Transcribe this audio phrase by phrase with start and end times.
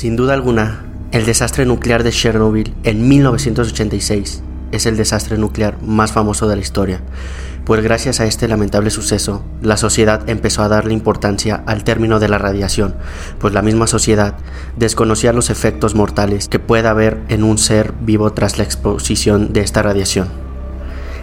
[0.00, 0.82] Sin duda alguna,
[1.12, 4.42] el desastre nuclear de Chernobyl en 1986
[4.72, 7.02] es el desastre nuclear más famoso de la historia,
[7.66, 12.30] pues gracias a este lamentable suceso, la sociedad empezó a darle importancia al término de
[12.30, 12.94] la radiación,
[13.38, 14.36] pues la misma sociedad
[14.78, 19.60] desconocía los efectos mortales que puede haber en un ser vivo tras la exposición de
[19.60, 20.28] esta radiación.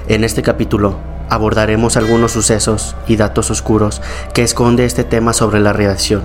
[0.08, 4.04] En este capítulo abordaremos algunos sucesos y datos oscuros
[4.36, 6.22] que esconde este tema sobre la radiación,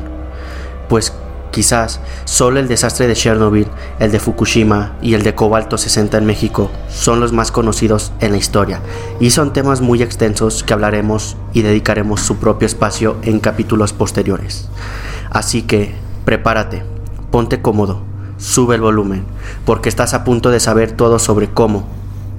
[0.91, 1.15] pues
[1.53, 6.25] Quizás solo el desastre de Chernobyl, el de Fukushima y el de Cobalto 60 en
[6.25, 8.81] México son los más conocidos en la historia
[9.21, 14.71] y son temas muy extensos que hablaremos y dedicaremos su propio espacio en capítulos posteriores.
[15.29, 15.95] Así que
[16.25, 16.85] prepárate,
[17.31, 18.01] ponte cómodo,
[18.39, 19.27] sube el volumen,
[19.67, 21.87] porque estás a punto de saber todo sobre cómo,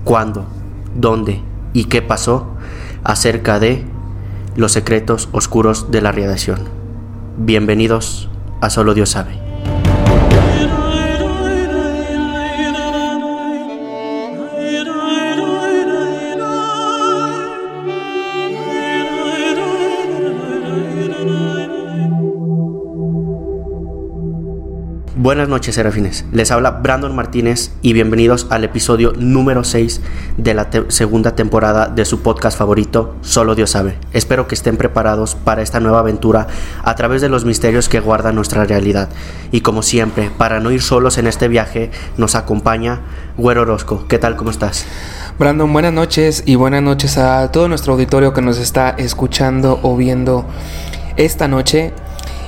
[0.03, 0.47] cuándo,
[0.95, 1.39] dónde
[1.71, 2.47] y qué pasó
[3.03, 3.85] acerca de
[4.55, 6.61] los secretos oscuros de la radiación.
[7.37, 8.27] Bienvenidos
[8.63, 9.33] a solo Dios sabe.
[25.23, 26.25] Buenas noches, Serafines.
[26.33, 30.01] Les habla Brandon Martínez y bienvenidos al episodio número 6
[30.35, 33.97] de la segunda temporada de su podcast favorito, Solo Dios sabe.
[34.11, 36.47] Espero que estén preparados para esta nueva aventura
[36.83, 39.07] a través de los misterios que guarda nuestra realidad.
[39.53, 42.99] Y como siempre, para no ir solos en este viaje, nos acompaña
[43.37, 44.05] Güero Orozco.
[44.09, 44.35] ¿Qué tal?
[44.35, 44.85] ¿Cómo estás?
[45.39, 49.95] Brandon, buenas noches y buenas noches a todo nuestro auditorio que nos está escuchando o
[49.95, 50.45] viendo
[51.15, 51.93] esta noche.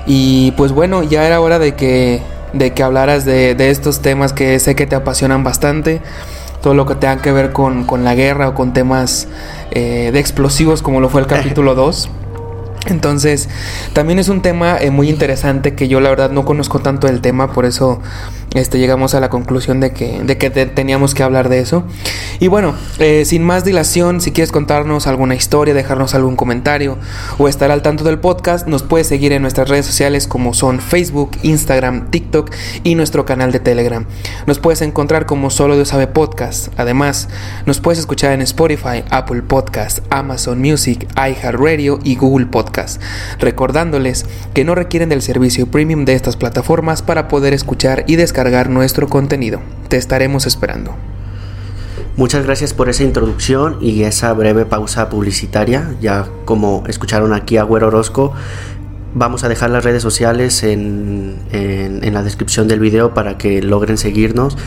[0.06, 4.58] Y pues bueno, ya era hora de que de que hablaras de, estos temas que
[4.60, 6.02] sé que te apasionan bastante,
[6.62, 9.28] todo lo que tenga que ver con, la guerra o con temas
[9.72, 12.10] eh, de explosivos como lo fue el capítulo 2.
[12.88, 13.50] Entonces,
[13.94, 17.20] también es un tema eh, muy interesante que yo la verdad no conozco tanto el
[17.20, 18.00] tema, por eso
[18.56, 21.84] este, llegamos a la conclusión de que, teníamos que hablar de eso.
[22.40, 26.98] Y bueno, eh, sin más dilación, si quieres contarnos alguna historia, dejarnos algún comentario
[27.38, 30.80] o estar al tanto del podcast, nos puedes seguir en nuestras redes sociales como son
[30.80, 32.50] Facebook, Instagram, TikTok
[32.86, 34.06] y nuestro canal de Telegram.
[34.48, 36.70] Nos puedes encontrar como Solo Dios sabe podcast.
[36.78, 37.28] Además,
[37.66, 43.02] nos puedes escuchar en Spotify, Apple Podcast, Amazon Music, iHeartRadio y Google Podcast.
[43.40, 48.45] Recordándoles que no requieren del servicio premium de estas plataformas para poder escuchar y descargar
[48.70, 49.60] nuestro contenido.
[49.88, 50.96] Te estaremos esperando.
[52.16, 55.96] Muchas gracias por esa introducción y esa breve pausa publicitaria.
[56.00, 58.34] Ya como escucharon aquí a Güero Orozco,
[59.16, 63.98] vamos a dejar las redes sociales en, en, la descripción del video para que logren
[63.98, 64.58] seguirnos,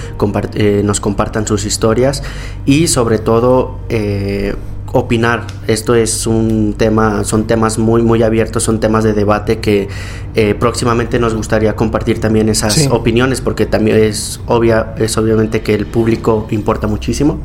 [0.54, 2.22] eh, nos compartan sus historias
[2.66, 3.78] y sobre todo...
[3.88, 4.56] Eh,
[4.92, 5.46] opinar.
[5.66, 9.86] Esto es un tema, son temas muy, muy abiertos, son temas de debate que
[10.34, 15.74] eh, próximamente nos gustaría compartir también esas opiniones, porque también es obvia, es obviamente que
[15.74, 17.40] el público importa muchísimo.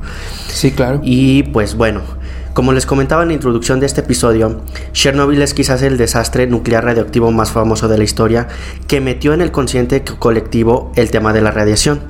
[0.47, 1.01] Sí, claro.
[1.03, 2.01] Y pues bueno.
[2.53, 6.85] Como les comentaba en la introducción de este episodio, Chernobyl es quizás el desastre nuclear
[6.85, 8.47] radioactivo más famoso de la historia
[8.87, 12.01] que metió en el consciente colectivo el tema de la radiación.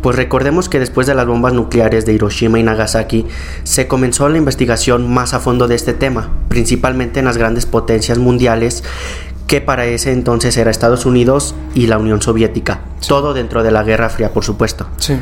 [0.00, 3.26] Pues recordemos que después de las bombas nucleares de Hiroshima y Nagasaki,
[3.64, 8.16] se comenzó la investigación más a fondo de este tema, principalmente en las grandes potencias
[8.16, 8.84] mundiales
[9.46, 13.82] que para ese entonces era Estados Unidos y la Unión Soviética, todo dentro de la
[13.82, 14.86] Guerra Fría, por supuesto.
[14.96, 15.18] Sí.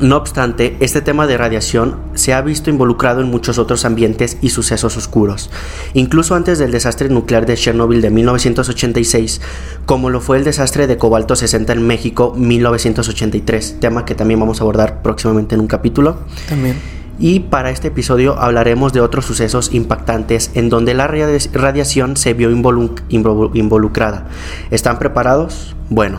[0.00, 4.50] No obstante, este tema de radiación se ha visto involucrado en muchos otros ambientes y
[4.50, 5.50] sucesos oscuros,
[5.92, 9.40] incluso antes del desastre nuclear de Chernobyl de 1986,
[9.86, 14.60] como lo fue el desastre de Cobalto 60 en México 1983, tema que también vamos
[14.60, 16.18] a abordar próximamente en un capítulo.
[16.48, 16.76] También.
[17.20, 22.50] Y para este episodio hablaremos de otros sucesos impactantes en donde la radiación se vio
[22.50, 24.26] involucrada.
[24.72, 25.76] ¿Están preparados?
[25.88, 26.18] Bueno,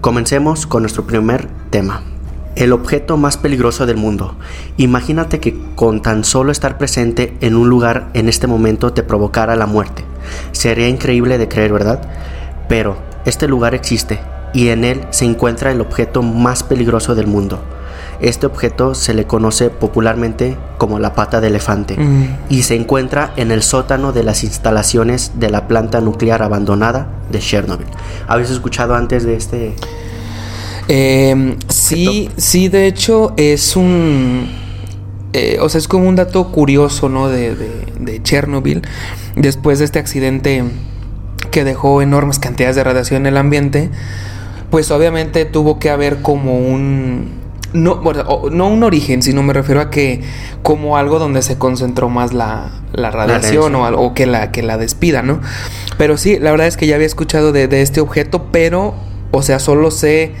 [0.00, 2.02] comencemos con nuestro primer tema
[2.56, 4.34] el objeto más peligroso del mundo.
[4.76, 9.56] Imagínate que con tan solo estar presente en un lugar en este momento te provocara
[9.56, 10.04] la muerte.
[10.52, 12.00] Sería increíble de creer, ¿verdad?
[12.68, 14.18] Pero este lugar existe
[14.52, 17.60] y en él se encuentra el objeto más peligroso del mundo.
[18.20, 22.36] Este objeto se le conoce popularmente como la pata de elefante mm.
[22.48, 27.40] y se encuentra en el sótano de las instalaciones de la planta nuclear abandonada de
[27.40, 27.86] Chernobyl.
[28.26, 29.76] ¿Habéis escuchado antes de este
[30.88, 34.48] eh, sí, sí, de hecho es un...
[35.32, 37.28] Eh, o sea, es como un dato curioso, ¿no?
[37.28, 38.82] De, de, Chernobyl.
[39.34, 40.64] Después de este accidente
[41.50, 43.90] que dejó enormes cantidades de radiación en el ambiente,
[44.70, 47.44] pues obviamente tuvo que haber como un...
[47.72, 48.00] No,
[48.50, 50.22] no un origen, sino me refiero a que
[50.62, 54.78] como algo donde se concentró más la, la radiación o algo que la, que la
[54.78, 55.40] despida, ¿no?
[55.98, 58.94] Pero sí, la verdad es que ya había escuchado de, de este objeto, pero
[59.32, 60.32] O sea, solo sé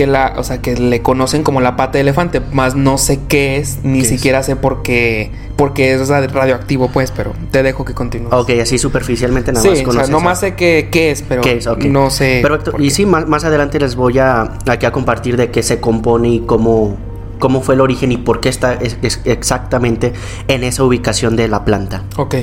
[0.00, 3.20] que la, o sea, que le conocen como la pata de elefante, más no sé
[3.28, 7.84] qué es, ni ¿Qué siquiera sé por qué, porque es radioactivo, pues, pero te dejo
[7.84, 8.32] que continúes.
[8.32, 10.10] Ok, así superficialmente nada sí, más o sea, conoces.
[10.10, 11.66] nomás a- sé qué, qué es, pero ¿Qué es?
[11.66, 11.84] Ok.
[11.84, 12.38] no sé.
[12.40, 15.80] Por y sí, más, más adelante les voy a, aquí a compartir de qué se
[15.80, 16.96] compone y cómo,
[17.38, 20.14] cómo fue el origen y por qué está es- es exactamente
[20.48, 22.04] en esa ubicación de la planta.
[22.16, 22.36] Ok.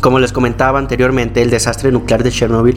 [0.00, 2.76] Como les comentaba anteriormente, el desastre nuclear de Chernobyl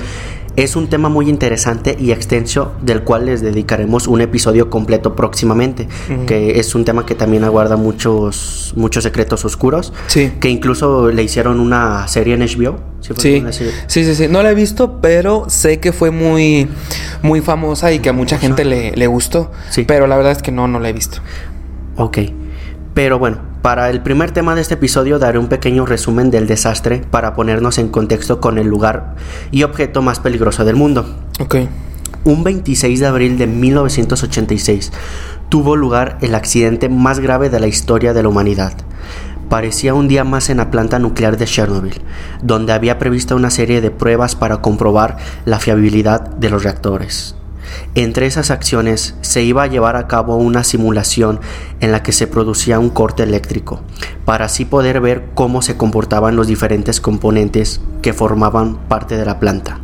[0.55, 5.87] es un tema muy interesante y extenso del cual les dedicaremos un episodio completo próximamente,
[6.27, 10.31] que es un tema que también aguarda muchos, muchos secretos oscuros, Sí.
[10.39, 12.79] que incluso le hicieron una serie en HBO.
[13.01, 13.51] ¿Sí serie?
[13.87, 14.27] sí, sí, sí.
[14.29, 16.67] No la he visto, pero sé que fue muy,
[17.21, 19.51] muy famosa y que a mucha gente le, le gustó.
[19.69, 19.83] Sí.
[19.87, 21.19] Pero la verdad es que no, no la he visto.
[21.97, 22.17] Ok.
[22.93, 27.01] Pero bueno, para el primer tema de este episodio daré un pequeño resumen del desastre
[27.09, 29.15] para ponernos en contexto con el lugar
[29.49, 31.03] y objeto más peligroso del mundo.
[31.39, 31.55] Ok.
[32.25, 34.91] Un 26 de abril de 1986
[35.49, 38.73] tuvo lugar el accidente más grave de la historia de la humanidad.
[39.49, 42.03] Parecía un día más en la planta nuclear de Chernobyl,
[42.43, 47.35] donde había prevista una serie de pruebas para comprobar la fiabilidad de los reactores.
[47.95, 51.39] Entre esas acciones se iba a llevar a cabo una simulación
[51.79, 53.81] en la que se producía un corte eléctrico,
[54.25, 59.39] para así poder ver cómo se comportaban los diferentes componentes que formaban parte de la
[59.39, 59.79] planta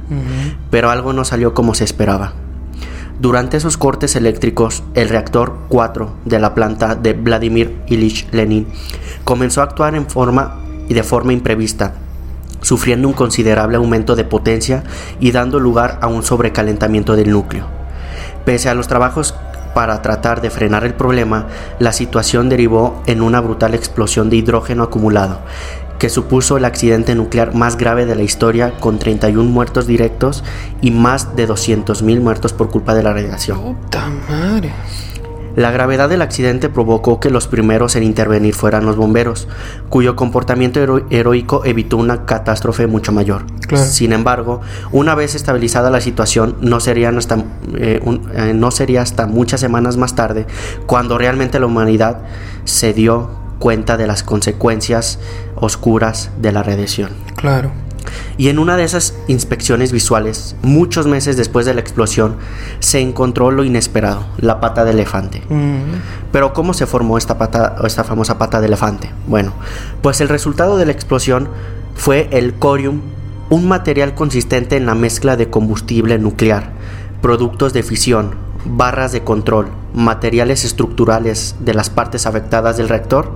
[0.69, 2.33] pero algo no salió como se esperaba.
[3.19, 8.67] Durante esos cortes eléctricos, el reactor 4 de la planta de Vladimir Ilich Lenin
[9.23, 10.59] comenzó a actuar en forma
[10.89, 11.93] y de forma imprevista,
[12.61, 14.83] sufriendo un considerable aumento de potencia
[15.19, 17.80] y dando lugar a un sobrecalentamiento del núcleo.
[18.45, 19.35] Pese a los trabajos
[19.73, 21.47] para tratar de frenar el problema,
[21.79, 25.39] la situación derivó en una brutal explosión de hidrógeno acumulado,
[25.99, 30.43] que supuso el accidente nuclear más grave de la historia con 31 muertos directos
[30.81, 33.75] y más de 200.000 muertos por culpa de la radiación.
[33.75, 34.73] Puta madre.
[35.55, 39.47] La gravedad del accidente provocó que los primeros en intervenir fueran los bomberos,
[39.89, 43.43] cuyo comportamiento hero- heroico evitó una catástrofe mucho mayor.
[43.67, 43.85] Claro.
[43.85, 44.61] Sin embargo,
[44.91, 47.43] una vez estabilizada la situación, no, serían hasta,
[47.75, 50.45] eh, un- eh, no sería hasta muchas semanas más tarde
[50.85, 52.19] cuando realmente la humanidad
[52.65, 55.19] se dio cuenta de las consecuencias
[55.55, 57.11] oscuras de la radiación.
[57.35, 57.71] Claro.
[58.37, 62.37] Y en una de esas inspecciones visuales, muchos meses después de la explosión,
[62.79, 65.43] se encontró lo inesperado, la pata de elefante.
[65.49, 65.99] Ujú.
[66.31, 69.11] Pero ¿cómo se formó esta pata esta famosa pata de elefante?
[69.27, 69.53] Bueno,
[70.01, 71.49] pues el resultado de la explosión
[71.95, 73.01] fue el corium,
[73.49, 76.71] un material consistente en la mezcla de combustible nuclear,
[77.21, 83.31] productos de fisión, barras de control, materiales estructurales de las partes afectadas del reactor,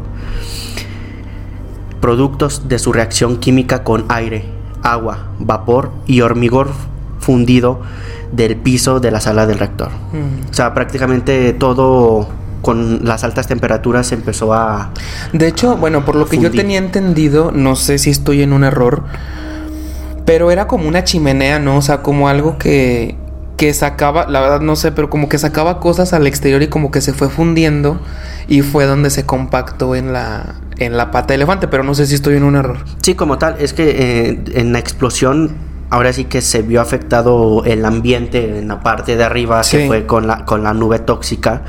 [2.00, 4.55] productos de su reacción química con aire,
[4.86, 6.70] agua, vapor y hormigón
[7.20, 7.82] fundido
[8.32, 9.90] del piso de la sala del reactor.
[9.90, 10.50] Ujú.
[10.50, 12.28] O sea, prácticamente todo
[12.62, 14.92] con las altas temperaturas empezó a...
[15.34, 18.64] De hecho, bueno, por lo que yo tenía entendido, no sé si estoy en un
[18.64, 19.04] error,
[20.26, 21.78] pero era como una chimenea, ¿no?
[21.78, 23.16] O sea, como algo que,
[23.56, 26.90] que sacaba, la verdad no sé, pero como que sacaba cosas al exterior y como
[26.90, 28.00] que se fue fundiendo
[28.48, 32.06] y fue donde se compactó en la, en la pata de elefante, pero no sé
[32.06, 32.78] si estoy en un error.
[33.02, 35.56] Sí, como tal, es que eh, en la explosión
[35.90, 39.78] ahora sí que se vio afectado el ambiente en la parte de arriba, Sí.
[39.78, 41.62] que fue con la, con la nube tóxica.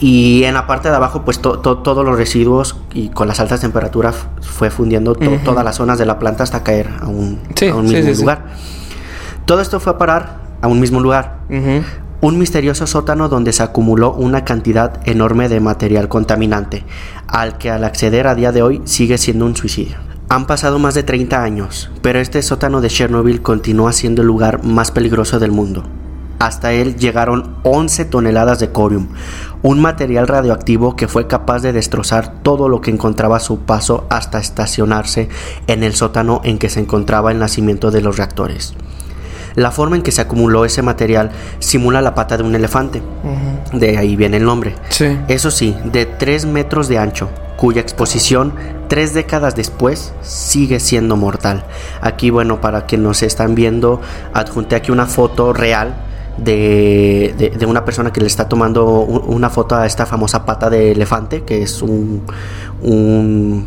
[0.00, 3.40] Y en la parte de abajo, pues to- to- todos los residuos y con las
[3.40, 7.38] altas temperaturas fue fundiendo to- todas las zonas de la planta hasta caer a un,
[7.54, 8.44] Sí, a un mismo sí, lugar.
[9.44, 11.38] Todo esto fue a parar a un mismo lugar.
[12.20, 16.84] Un misterioso sótano donde se acumuló una cantidad enorme de material contaminante,
[17.26, 19.96] al que al acceder a día de hoy sigue siendo un suicidio.
[20.28, 24.64] Han pasado más de 30 años, pero este sótano de Chernobyl continúa siendo el lugar
[24.64, 25.84] más peligroso del mundo.
[26.38, 29.08] Hasta él llegaron 11 toneladas de corium,
[29.62, 34.06] un material radioactivo que fue capaz de destrozar todo lo que encontraba a su paso
[34.10, 35.28] hasta estacionarse
[35.68, 38.74] en el sótano en que se encontraba el nacimiento de los reactores.
[39.56, 41.30] La forma en que se acumuló ese material
[41.60, 43.02] simula la pata de un elefante,
[43.72, 44.74] de ahí viene el nombre.
[44.88, 45.16] Sí.
[45.28, 48.52] Eso sí, de 3 metros de ancho, cuya exposición
[48.88, 51.64] tres décadas después sigue siendo mortal.
[52.00, 54.00] Aquí, bueno, para que nos están viendo,
[54.32, 55.94] adjunté aquí una foto real
[56.36, 60.68] de, de- de una persona que le está tomando una foto a esta famosa pata
[60.68, 62.22] de elefante, que es un,
[62.82, 63.66] un,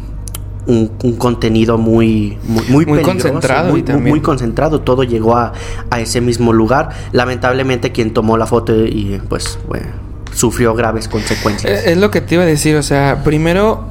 [0.67, 4.81] un- un contenido muy, muy, muy, Muy peligroso, concentrado muy, concentrado.
[4.81, 5.53] Todo llegó a,
[5.89, 6.89] a ese mismo lugar.
[7.13, 9.87] Lamentablemente, quien tomó la foto y pues bueno,
[10.33, 11.85] sufrió graves consecuencias.
[11.85, 13.83] Eh, Es lo que te iba a decir, o sea, primero,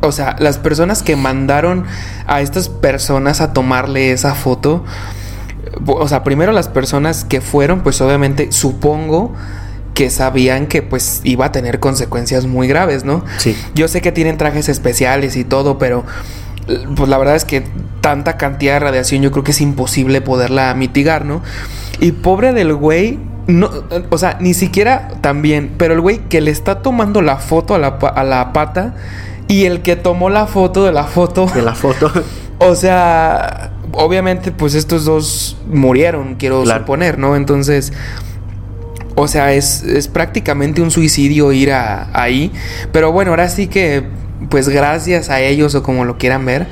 [0.00, 1.84] o sea, las personas que mandaron
[2.26, 4.84] a estas personas a tomarle esa foto,
[5.86, 9.32] o sea, primero las personas que fueron, pues obviamente supongo
[9.94, 13.24] que sabían que pues iba a tener consecuencias muy graves, ¿no?
[13.38, 13.56] Sí.
[13.74, 16.04] Yo sé que tienen trajes especiales y todo, pero
[16.96, 17.62] pues la verdad es que
[18.00, 21.42] tanta cantidad de radiación yo creo que es imposible poderla mitigar, ¿no?
[22.00, 23.70] Y pobre del güey, no,
[24.10, 27.78] o sea, ni siquiera también, pero el güey que le está tomando la foto a
[27.78, 28.94] la, a la pata
[29.46, 31.46] y el que tomó la foto de la foto.
[31.54, 32.10] De la foto.
[32.58, 37.36] o sea, obviamente pues estos dos murieron, quiero suponer, ¿no?
[37.36, 37.92] Entonces...
[39.14, 42.52] O sea, es, es prácticamente un suicidio ir a, ahí.
[42.92, 44.04] Pero bueno, ahora sí que,
[44.50, 46.66] pues gracias a ellos o como lo quieran ver,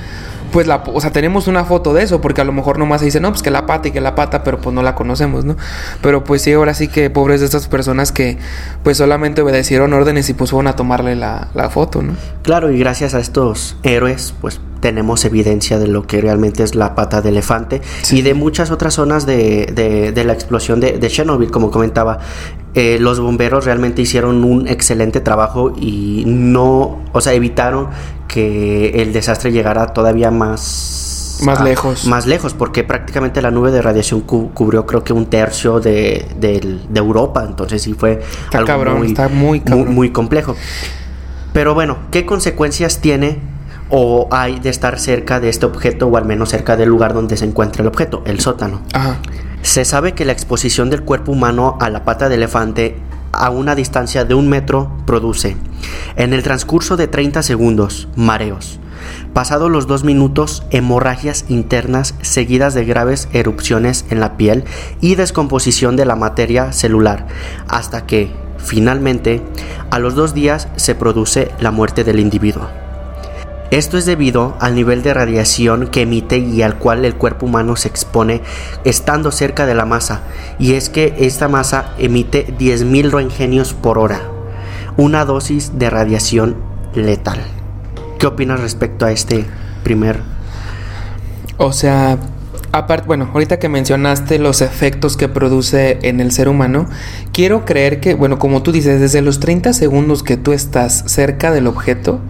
[0.52, 3.06] pues la, o sea, tenemos una foto de eso, porque a lo mejor nomás se
[3.06, 5.44] dice, no, pues que la pata y que la pata, pero pues no la conocemos,
[5.44, 5.56] ¿no?
[6.02, 8.38] Pero pues sí, ahora sí que pobres de estas personas que
[8.82, 12.14] pues solamente obedecieron órdenes y pues fueron a tomarle la, la foto, ¿no?
[12.42, 16.96] Claro, y gracias a estos héroes, pues tenemos evidencia de lo que realmente es la
[16.96, 19.66] pata de elefante y de muchas otras zonas de,
[20.14, 22.18] de, la explosión de, de, Chernobyl, como comentaba.
[22.74, 27.88] Eh, los bomberos realmente hicieron un excelente trabajo y no, o sea, evitaron
[28.26, 32.06] que el desastre llegara todavía más más lejos.
[32.06, 36.98] Más lejos, porque prácticamente la nube de radiación cubrió creo que un tercio de, de,
[36.98, 38.20] Europa, entonces sí fue
[38.52, 40.56] algo muy, está muy, muy, complejo.
[41.52, 43.51] Pero bueno, ¿qué consecuencias tiene
[43.94, 47.36] o hay de estar cerca de este objeto o al menos cerca del lugar donde
[47.36, 48.80] se encuentra el objeto, el sótano?
[48.94, 49.18] Ajá.
[49.60, 52.96] Se sabe que la exposición del cuerpo humano a la pata de elefante
[53.32, 55.56] a una distancia de un metro produce,
[56.16, 58.80] en el transcurso de 30 segundos, mareos.
[59.34, 64.64] Pasados los dos minutos, hemorragias internas seguidas de graves erupciones en la piel
[65.00, 67.26] y descomposición de la materia celular,
[67.68, 69.42] hasta que, finalmente,
[69.90, 72.68] a los dos días se produce la muerte del individuo.
[73.72, 77.74] Esto es debido al nivel de radiación que emite y al cual el cuerpo humano
[77.74, 78.42] se expone
[78.84, 80.20] estando cerca de la masa,
[80.58, 84.20] y es que esta masa emite 10.000 roentgenios por hora,
[84.98, 86.56] una dosis de radiación
[86.94, 87.40] letal.
[88.18, 89.46] ¿Qué opinas respecto a este
[89.82, 90.20] primer?
[91.56, 92.18] O sea,
[92.72, 96.90] aparte, bueno, ahorita que mencionaste los efectos que produce en el ser humano,
[97.32, 101.50] quiero creer que, bueno, como tú dices, desde los 30 segundos que tú estás cerca
[101.52, 102.20] del objeto,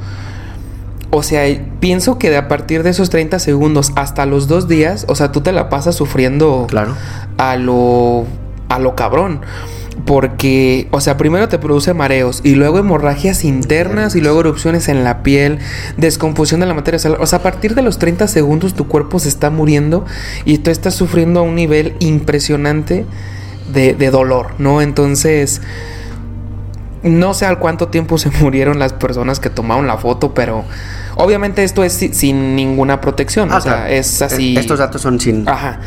[1.14, 1.44] o sea,
[1.78, 5.30] pienso que de a partir de esos 30 segundos hasta los dos días, o sea,
[5.30, 6.96] tú te la pasas sufriendo claro.
[7.36, 8.24] a lo
[8.70, 9.42] a lo cabrón.
[10.06, 15.04] Porque, o sea, primero te produce mareos y luego hemorragias internas y luego erupciones en
[15.04, 15.58] la piel,
[15.98, 17.22] descomposición de la materia celular.
[17.22, 20.06] O sea, a partir de los 30 segundos tu cuerpo se está muriendo
[20.46, 23.04] y tú estás sufriendo a un nivel impresionante
[23.70, 24.80] de, de dolor, ¿no?
[24.80, 25.60] Entonces,
[27.02, 30.64] no sé al cuánto tiempo se murieron las personas que tomaron la foto, pero
[31.16, 33.50] obviamente esto es sin ninguna protección.
[33.52, 34.56] o sea, es así.
[34.56, 35.48] Estos datos son sin.
[35.48, 35.80] Ajá.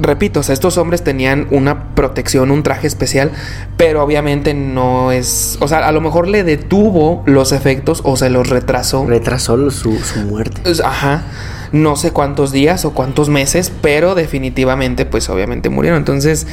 [0.00, 3.32] Repito, o sea, estos hombres tenían una protección, un traje especial,
[3.76, 5.58] pero obviamente no es.
[5.60, 9.06] O sea, a lo mejor le detuvo los efectos o se los retrasó.
[9.06, 10.62] Retrasó su, su muerte.
[10.84, 11.24] Ajá
[11.72, 15.98] no sé cuántos días o cuántos meses, pero definitivamente pues obviamente murieron.
[15.98, 16.46] Entonces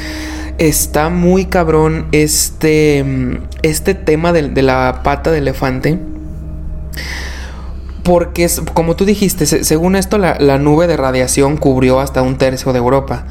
[0.58, 3.06] está muy cabrón este,
[3.62, 6.00] este tema de, la pata de elefante.
[8.10, 12.74] Porque es, como tú dijiste, según esto, la, nube de radiación cubrió hasta un tercio
[12.74, 13.26] de Europa.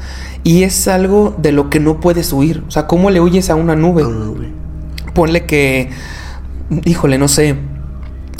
[0.45, 2.63] Y es algo de lo que no puedes huir.
[2.65, 4.05] O sea, ¿cómo le huyes a una nube?
[5.13, 5.89] Ponle que,
[6.85, 7.57] híjole, no sé,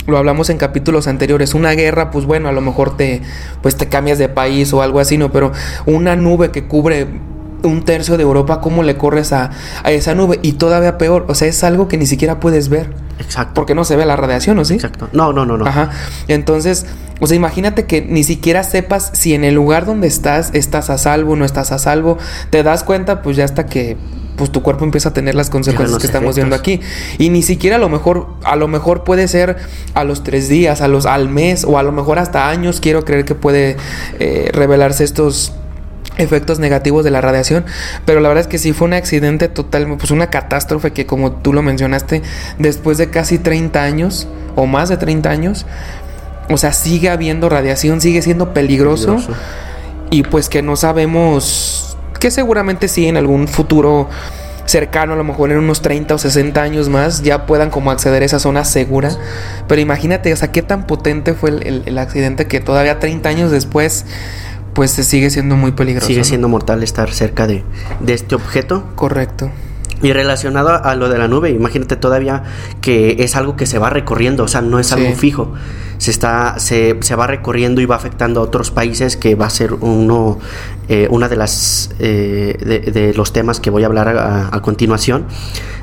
[0.07, 3.21] lo hablamos en capítulos anteriores, una guerra, pues bueno, a lo mejor te,
[3.61, 5.33] pues te cambias de país o algo así, ¿no?
[5.33, 5.51] Pero
[5.85, 7.05] una nube que cubre
[7.63, 9.49] un tercio de Europa, ¿cómo le corres a,
[9.83, 10.39] a, esa nube?
[10.41, 13.08] Y todavía peor, o sea, es algo que ni siquiera puedes ver.
[13.19, 13.53] Exacto.
[13.53, 14.75] Porque no se ve la radiación, ¿o sí?
[14.75, 15.09] Exacto.
[15.13, 15.65] No, no, no, no.
[15.65, 15.91] Ajá.
[16.27, 16.85] Entonces,
[17.19, 20.97] o sea, imagínate que ni siquiera sepas si en el lugar donde estás estás a
[20.97, 22.17] salvo, no estás a salvo.
[22.49, 23.97] Te das cuenta, pues ya hasta que
[24.39, 26.79] pues tu cuerpo empieza a tener las consecuencias que estamos viendo aquí.
[27.17, 29.57] Y ni siquiera a lo mejor, a lo mejor puede ser
[29.93, 32.79] a los tres días, a los, al mes o a lo mejor hasta años.
[32.79, 33.75] Quiero creer que puede
[34.19, 35.51] eh, revelarse estos
[36.19, 37.65] efectos negativos de la radiación,
[38.05, 41.31] pero la verdad es que sí fue un accidente total, pues una catástrofe que como
[41.31, 42.21] tú lo mencionaste,
[42.59, 45.65] después de casi 30 años o más de 30 años,
[46.49, 49.17] o sea, sigue habiendo radiación, sigue siendo peligroso.
[50.11, 54.09] y pues que no sabemos que seguramente sí en algún futuro
[54.69, 58.21] cercano, a lo mejor en unos 30 o 60 años más, ya puedan como acceder
[58.21, 59.11] a esa zona segura.
[59.67, 64.05] Pero imagínate, o sea, qué tan potente fue el, accidente que todavía 30 años después,
[64.73, 66.07] pues se sigue siendo muy peligroso.
[66.07, 67.63] Sigue siendo mortal estar cerca de,
[67.99, 68.83] de este objeto.
[68.95, 69.51] Correcto.
[70.01, 72.43] Y relacionado a lo de la nube, imagínate todavía
[72.79, 75.53] que es algo que se va recorriendo, o sea, no es algo fijo.
[75.97, 79.49] Se, está, se, se, va recorriendo y va afectando a otros países, que va a
[79.49, 80.39] ser uno,
[80.87, 82.55] eh, una de las eh,
[82.93, 85.25] de, los temas que voy a hablar a, continuación,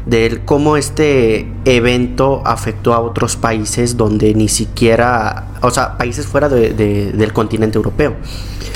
[0.06, 6.48] de cómo este evento afectó a otros países donde ni siquiera, o sea, países fuera
[6.48, 8.16] del continente europeo.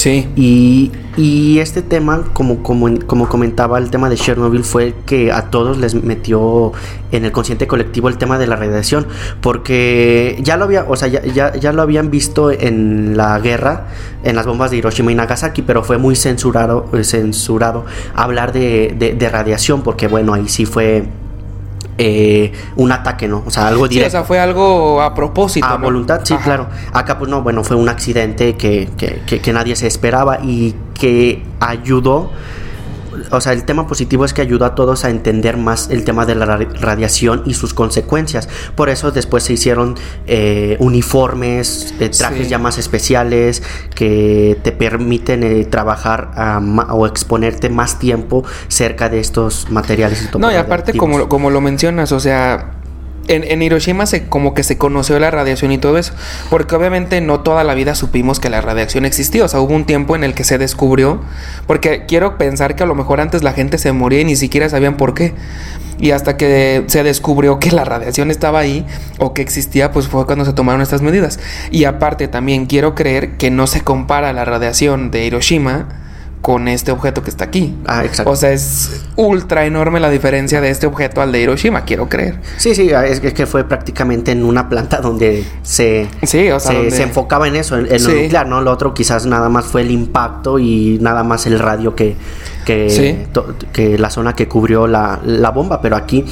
[0.00, 0.26] Sí.
[0.35, 5.50] Y, y este tema, como, como, como comentaba, el tema de Chernobyl fue que a
[5.50, 6.73] todos les metió
[7.12, 9.07] en el consciente colectivo el tema de la radiación,
[9.42, 13.88] porque ya lo había, o sea, ya, ya, lo habían visto en la guerra,
[14.25, 19.28] en las bombas de Hiroshima y Nagasaki, pero fue muy censurado, censurado hablar de, de
[19.28, 21.09] radiación, porque bueno, ahí sí fue
[21.99, 23.42] eh, un ataque, ¿no?
[23.47, 24.09] O sea, algo directo.
[24.09, 25.66] o sea, fue algo a propósito.
[25.66, 26.68] A voluntad, sí, claro.
[26.92, 31.42] Acá, pues no, bueno, fue un accidente que, que, que nadie se esperaba y que
[31.61, 32.30] ayudó
[33.30, 36.26] o sea, el tema positivo es que ayudó a todos a entender más el tema
[36.26, 38.49] de la radiación y sus consecuencias.
[38.75, 39.96] Por eso después se hicieron
[40.26, 43.62] eh, uniformes, eh, trajes ya más especiales
[43.94, 46.30] que te permiten eh, trabajar
[46.90, 50.28] o exponerte más tiempo cerca de estos materiales.
[50.32, 52.79] Y no, y aparte como, como lo mencionas, o sea,
[53.29, 56.12] en, Hiroshima se como que se conoció la radiación y todo eso,
[56.49, 59.85] porque obviamente no toda la vida supimos que la radiación existía, o sea, hubo un
[59.85, 61.21] tiempo en el que se descubrió,
[61.67, 64.69] porque quiero pensar que a lo mejor antes la gente se moría y ni siquiera
[64.69, 65.35] sabían por qué.
[65.99, 68.87] Y hasta que se descubrió que la radiación estaba ahí
[69.19, 71.39] o que existía, pues fue cuando se tomaron estas medidas.
[71.71, 75.89] Y aparte también quiero creer que no se compara la radiación de Hiroshima
[76.40, 77.76] con este objeto que está aquí.
[77.87, 78.32] Ah, exacto.
[78.32, 82.40] O sea, es ultra enorme la diferencia de este objeto al de Hiroshima, quiero creer.
[82.56, 86.49] Sí, sí, es que fue prácticamente en una planta donde se, se,
[87.02, 88.60] enfocaba en eso, en, lo nuclear, ¿no?
[88.62, 92.17] Lo otro quizás nada más fue el impacto y nada más el radio que,
[92.65, 93.26] que,
[93.73, 96.25] que la zona que cubrió la, la bomba, pero aquí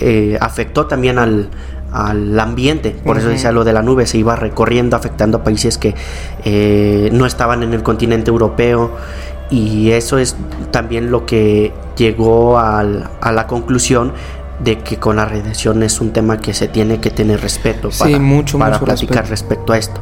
[0.00, 1.50] eh, afectó también al,
[1.92, 2.90] al ambiente.
[2.90, 5.94] Por eso decía lo de la nube, se iba recorriendo, afectando a países que
[6.44, 8.92] eh, no estaban en el continente europeo.
[9.50, 10.36] Y eso es
[10.70, 14.12] también lo que llegó a la conclusión
[14.62, 18.18] de que con la radiación es un tema que se tiene que tener respeto para,
[18.18, 20.00] mucho, para platicar respecto a esto.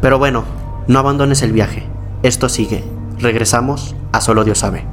[0.00, 0.44] Pero bueno,
[0.86, 1.84] no abandones el viaje.
[2.22, 2.84] Esto sigue.
[3.18, 4.86] Regresamos a Solo Dios sabe.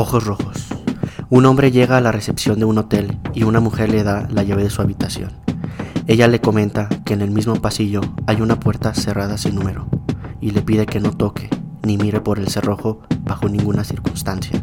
[0.00, 0.68] Ojos rojos.
[1.28, 4.44] Un hombre llega a la recepción de un hotel y una mujer le da la
[4.44, 5.32] llave de su habitación.
[6.06, 9.88] Ella le comenta que en el mismo pasillo hay una puerta cerrada sin número
[10.40, 11.50] y le pide que no toque
[11.82, 14.62] ni mire por el cerrojo bajo ninguna circunstancia.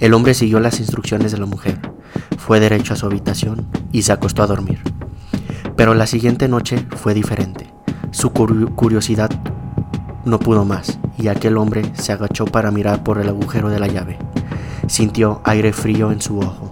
[0.00, 1.78] El hombre siguió las instrucciones de la mujer,
[2.36, 4.80] fue derecho a su habitación y se acostó a dormir.
[5.76, 7.72] Pero la siguiente noche fue diferente.
[8.10, 9.30] Su curiosidad
[10.24, 13.86] no pudo más y aquel hombre se agachó para mirar por el agujero de la
[13.86, 14.18] llave.
[14.88, 16.70] Sintió aire frío en su ojo.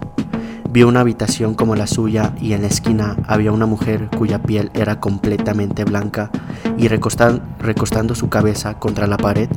[0.71, 4.71] Vio una habitación como la suya y en la esquina había una mujer cuya piel
[4.73, 6.31] era completamente blanca
[6.77, 9.49] y recostando su cabeza contra la pared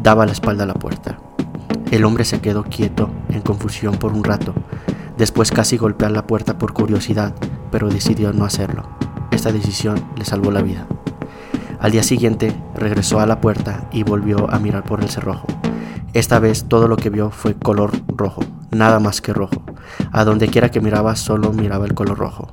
[0.00, 1.18] daba la espalda a la puerta.
[1.90, 4.54] El hombre se quedó quieto en confusión por un rato.
[5.18, 7.34] Después casi golpeó la puerta por curiosidad,
[7.72, 8.84] pero decidió no hacerlo.
[9.32, 10.86] Esta decisión le salvó la vida.
[11.80, 15.46] Al día siguiente regresó a la puerta y volvió a mirar por el cerrojo.
[16.14, 19.64] Esta vez todo lo que vio fue color rojo, nada más que rojo.
[20.12, 22.48] A donde quiera que miraba solo miraba el color rojo.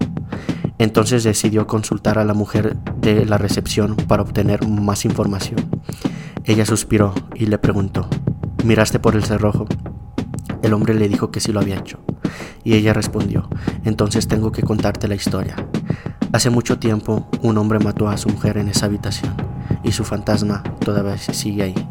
[0.79, 5.59] Entonces decidió consultar a la mujer de la recepción para obtener más información.
[6.43, 8.09] Ella suspiró y le preguntó,
[8.63, 9.67] ¿miraste por el cerrojo?
[10.63, 11.99] El hombre le dijo que sí lo había hecho.
[12.63, 13.47] Y ella respondió,
[13.85, 15.55] entonces tengo que contarte la historia.
[16.31, 19.35] Hace mucho tiempo un hombre mató a su mujer en esa habitación
[19.83, 21.87] y su fantasma todavía sigue ahí.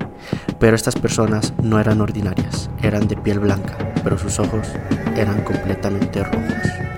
[0.58, 4.68] Pero estas personas no eran ordinarias, eran de piel blanca, pero sus ojos
[5.16, 6.90] eran completamente rojos.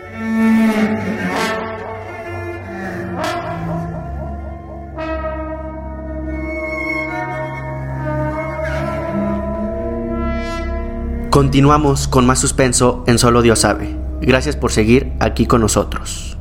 [11.33, 13.97] Continuamos con más suspenso en Solo Dios sabe.
[14.21, 16.32] Gracias por seguir aquí con nosotros.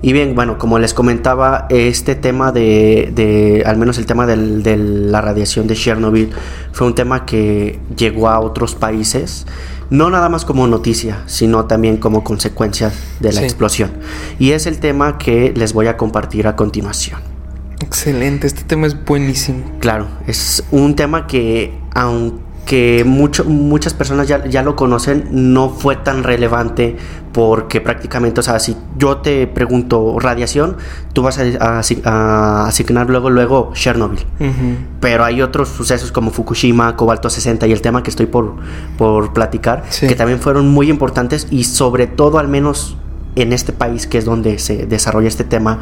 [0.00, 5.20] Y bien, bueno, como les comentaba, este tema de, al menos el tema de la
[5.20, 6.30] radiación de Chernobyl,
[6.72, 9.46] fue un tema que llegó a otros países,
[9.90, 13.90] no nada más como noticia, sino también como consecuencia de la explosión.
[14.38, 17.20] Y es el tema que les voy a compartir a continuación.
[17.80, 19.64] Excelente, este tema es buenísimo.
[19.80, 25.70] Claro, es un tema que, aunque que mucho, muchas personas ya, ya, lo conocen, no
[25.70, 26.98] fue tan relevante
[27.32, 30.76] porque prácticamente, o sea, si yo te pregunto radiación,
[31.14, 34.20] tú vas a, asignar luego, luego Chernobyl.
[35.00, 38.56] Pero hay otros sucesos como Fukushima, Cobalto 60 y el tema que estoy por,
[38.98, 42.98] por platicar, que también fueron muy importantes y sobre todo, al menos
[43.34, 45.80] en este país, que es donde se desarrolla este tema,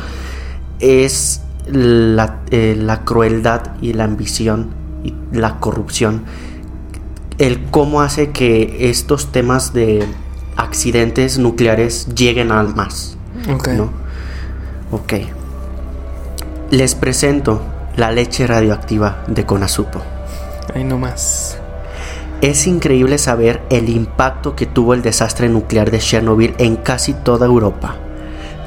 [0.79, 4.69] es la, eh, la crueldad y la ambición
[5.03, 6.23] y la corrupción
[7.39, 10.07] el cómo hace que estos temas de
[10.57, 13.17] accidentes nucleares lleguen al más.
[13.53, 13.69] Ok.
[14.91, 15.15] Ok.
[16.71, 17.63] Les presento
[17.97, 20.01] la leche radioactiva de Conasupo.
[20.75, 21.59] Ahí nomás.
[22.41, 27.47] Es increíble saber el impacto que tuvo el desastre nuclear de Chernobyl en casi toda
[27.47, 27.97] Europa.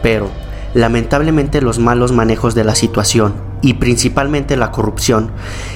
[0.02, 0.30] Pero,
[0.74, 5.32] lamentablemente los malos manejos de la situación y principalmente la corrupción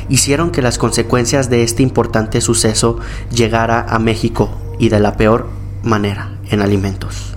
[0.10, 3.00] hicieron que las consecuencias de este importante suceso
[3.32, 5.48] llegara a México y de la peor
[5.84, 7.36] manera, en alimentos.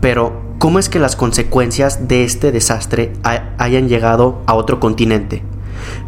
[0.00, 3.12] Pero, ¿cómo es que las consecuencias de este desastre
[3.58, 5.42] hayan llegado a otro continente?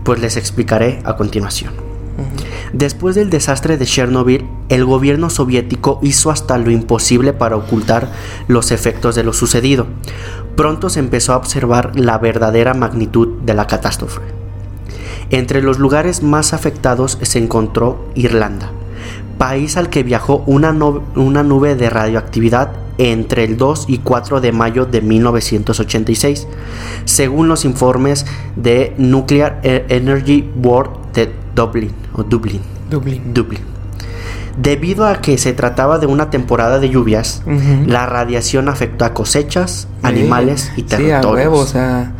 [0.04, 1.93] Pues les explicaré a continuación.
[2.72, 8.10] Después del desastre de Chernobyl, el gobierno soviético hizo hasta lo imposible para ocultar
[8.48, 9.86] los efectos de lo sucedido.
[10.56, 14.20] Pronto se empezó a observar la verdadera magnitud de la catástrofe.
[15.30, 18.72] Entre los lugares más afectados se encontró Irlanda,
[19.38, 24.84] país al que viajó una, nube de radioactividad entre el 2 y 4 de mayo
[24.84, 26.46] de 1986,
[27.04, 32.60] según los informes de Nuclear e-, Energy Board de Dublin o Dublin.
[32.90, 33.32] Dublin.
[33.32, 33.60] Dublin.
[34.56, 37.42] Debido a que se trataba de una temporada de lluvias,
[37.86, 41.52] la radiación afectó a cosechas, animales y territorios.
[41.52, 42.12] Sí, o sea,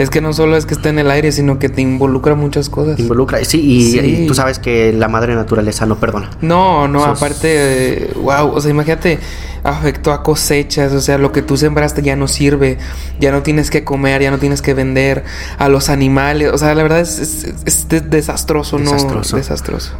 [0.00, 2.70] es que no solo es que esté en el aire, sino que te involucra muchas
[2.70, 2.98] cosas.
[2.98, 6.30] Involucra, sí, y, tú sabes que la madre naturaleza no perdona.
[6.40, 9.18] No, no, aparte, wow, o sea, imagínate,
[9.62, 12.78] afectó a cosechas, o sea, lo que tú sembraste ya no sirve,
[13.20, 15.22] ya no tienes que comer, ya no tienes que vender
[15.58, 18.92] a los animales, o sea, la verdad es, desastroso, ¿no?
[18.92, 19.36] Desastroso.
[19.36, 19.92] Desastroso.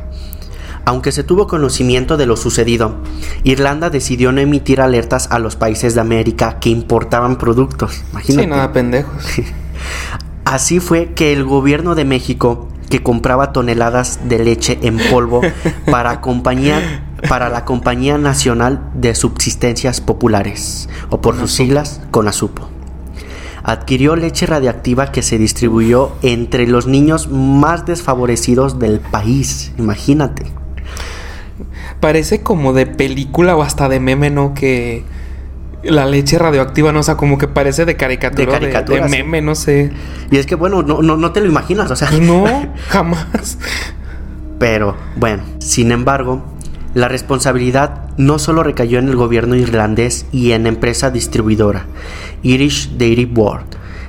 [0.86, 2.96] Aunque se tuvo conocimiento de lo sucedido,
[3.44, 8.02] Irlanda decidió no emitir alertas a los países de América que importaban productos.
[8.12, 8.44] Imagínate.
[8.44, 9.24] Sí, nada, pendejos.
[10.44, 15.42] Así fue que el gobierno de México, que compraba toneladas de leche en polvo
[15.90, 22.68] para, compañía, para la Compañía Nacional de Subsistencias Populares, o por sus siglas, CONASUPO,
[23.62, 29.72] adquirió leche radiactiva que se distribuyó entre los niños más desfavorecidos del país.
[29.78, 30.46] Imagínate.
[32.00, 34.54] Parece como de película o hasta de meme, ¿no?
[34.54, 35.04] Que
[35.82, 39.40] la leche radioactiva, no o sea, como que parece de caricatura, de, caricatura, de, meme,
[39.40, 39.90] no sé.
[40.30, 42.10] Y es que, bueno, no, no, no te lo imaginas, o sea.
[42.10, 42.44] No,
[42.88, 43.58] jamás.
[44.58, 46.44] Pero, bueno, sin embargo,
[46.92, 51.86] la responsabilidad no solo recayó en el gobierno irlandés y en la empresa distribuidora,
[52.42, 53.64] Irish Dairy Board,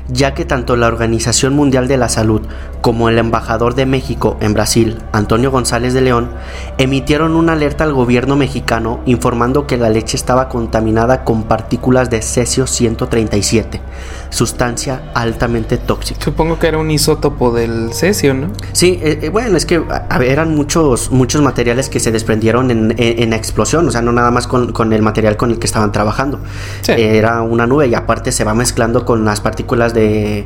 [0.10, 2.42] ya que tanto la Organización Mundial de la Salud
[2.82, 6.32] como el embajador de México en Brasil, Antonio González de León,
[6.78, 12.22] emitieron una alerta al gobierno mexicano informando que la leche estaba contaminada con partículas de
[12.22, 13.82] cesio 137,
[14.30, 16.22] sustancia altamente tóxica.
[16.22, 18.48] Supongo que era un isótopo del cesio, ¿no?
[18.74, 19.82] Sí, eh, eh, bueno, es que
[20.22, 24.48] eran muchos, muchos materiales que se desprendieron en, en, explosión, o sea, no nada más
[24.48, 26.40] con, con, el material con el que estaban trabajando.
[26.88, 30.46] era una nube y aparte se va mezclando con las partículas de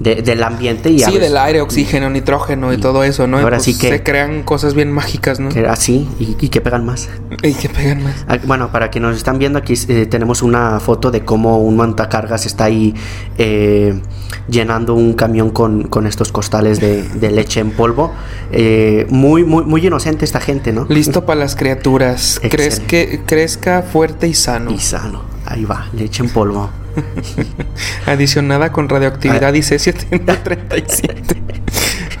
[0.00, 3.78] del ambiente y sí del aire oxígeno nitrógeno y, todo eso no ahora pues sí
[3.78, 7.08] que se crean cosas bien mágicas no así y, que pegan más.
[7.42, 8.24] Y que pegan más.
[8.28, 11.76] Ah, bueno para que nos están viendo aquí eh, tenemos una foto de cómo un
[11.76, 12.94] montacargas está ahí
[13.38, 14.00] eh,
[14.48, 18.12] llenando un camión con, con estos costales de, leche en polvo.
[18.52, 22.40] Eh, muy muy muy inocente esta gente no listo para las criaturas.
[22.50, 24.70] Crees que crezca fuerte y sano.
[24.70, 25.22] Y sano.
[25.46, 26.70] Ahí va leche en polvo
[28.06, 31.36] Adicionada con radioactividad y C737.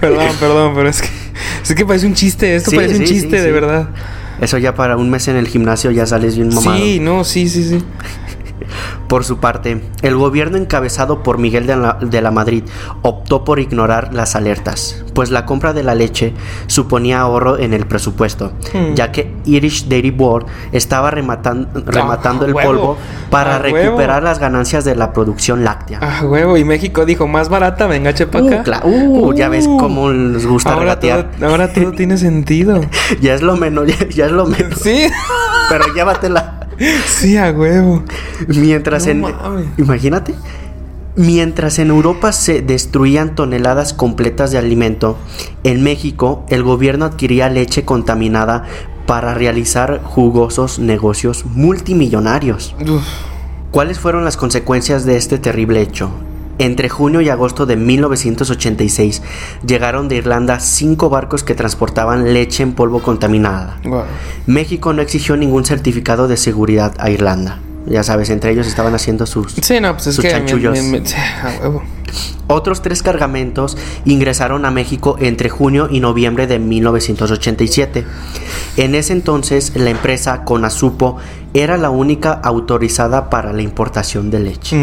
[0.00, 1.08] perdón, perdón, pero es que,
[1.62, 2.56] es que parece un chiste.
[2.56, 3.88] Esto parece un chiste, de verdad.
[4.40, 6.76] Eso ya para un mes en el gimnasio ya sales bien mamado.
[6.76, 7.84] Sí, no, sí, sí, sí.
[9.08, 12.64] Por su parte, el gobierno encabezado por Miguel de la, Madrid
[13.02, 16.34] optó por ignorar las alertas, pues la compra de la leche
[16.66, 18.94] suponía ahorro en el presupuesto, hmm.
[18.94, 22.96] ya que Irish Dairy Board estaba rematando ah, el polvo
[23.30, 25.98] para recuperar las ganancias de la producción láctea.
[26.02, 28.80] Ah, huevo, y México dijo, más barata, venga, chepa uh, acá.
[28.84, 32.80] Uh, ya ves cómo les gusta ahora Todo, ahora todo tiene sentido.
[33.20, 34.78] ya es lo menos, ya, es lo menos.
[34.80, 35.06] Sí.
[35.68, 36.63] Pero llévatela.
[37.06, 38.02] Sí, a huevo.
[38.48, 39.24] Mientras en.
[39.76, 40.34] Imagínate.
[41.16, 45.16] Mientras en Europa se destruían toneladas completas de alimento,
[45.62, 48.64] en México el gobierno adquiría leche contaminada
[49.06, 52.74] para realizar jugosos negocios multimillonarios.
[52.80, 53.04] Uf.
[53.70, 56.10] ¿Cuáles fueron las consecuencias de este terrible hecho?
[56.58, 59.22] Entre junio y agosto de 1986
[59.66, 63.78] llegaron de Irlanda cinco barcos que transportaban leche en polvo contaminada.
[64.46, 67.58] México no exigió ningún certificado de seguridad a Irlanda.
[67.86, 69.52] Ya sabes, entre ellos estaban haciendo sus...
[69.60, 70.30] Sí, no, pues es sus que.
[70.30, 70.72] chanchullos.
[70.80, 71.04] me- me-.
[72.46, 78.04] Otros tres cargamentos ingresaron a México entre junio y noviembre de 1987.
[78.76, 81.16] En ese entonces, la empresa Conasupo
[81.54, 84.76] era la única autorizada para la importación de leche.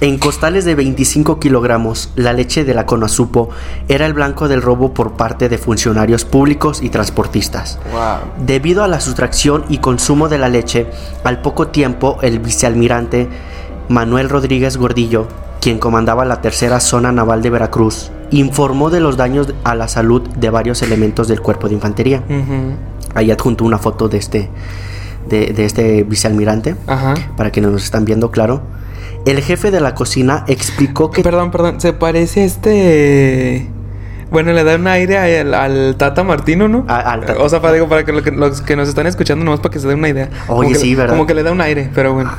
[0.00, 3.50] En costales de 25 kilogramos, la leche de la Conasupo
[3.88, 7.80] era el blanco del robo por parte de funcionarios públicos y transportistas.
[7.92, 8.46] Wow.
[8.46, 10.86] Debido a la sustracción y consumo de la leche,
[11.24, 13.28] al poco tiempo el vicealmirante
[13.88, 15.26] Manuel Rodríguez Gordillo,
[15.64, 20.20] quien comandaba la tercera zona naval de Veracruz, informó de los daños a la salud
[20.36, 22.18] de varios elementos del cuerpo de infantería.
[22.28, 22.74] Ujú.
[23.14, 24.50] Ahí adjunto una foto de este,
[25.28, 27.14] de, de este vicealmirante, Ajá.
[27.38, 28.60] para que nos están viendo claro.
[29.24, 31.22] El jefe de la cocina explicó que...
[31.22, 31.80] Perdón, perdón.
[31.80, 33.70] Se parece a este.
[34.30, 36.84] Bueno, le da un aire al, al Tata Martino, ¿no?
[36.88, 37.40] A- al Tata.
[37.42, 39.72] O sea, para, digo, para que, lo que- los que nos están escuchando, nomás para
[39.72, 40.28] que se den una idea.
[40.46, 41.14] Como Oye, que- sí, ¿verdad?
[41.14, 42.30] Como que le da un aire, pero bueno.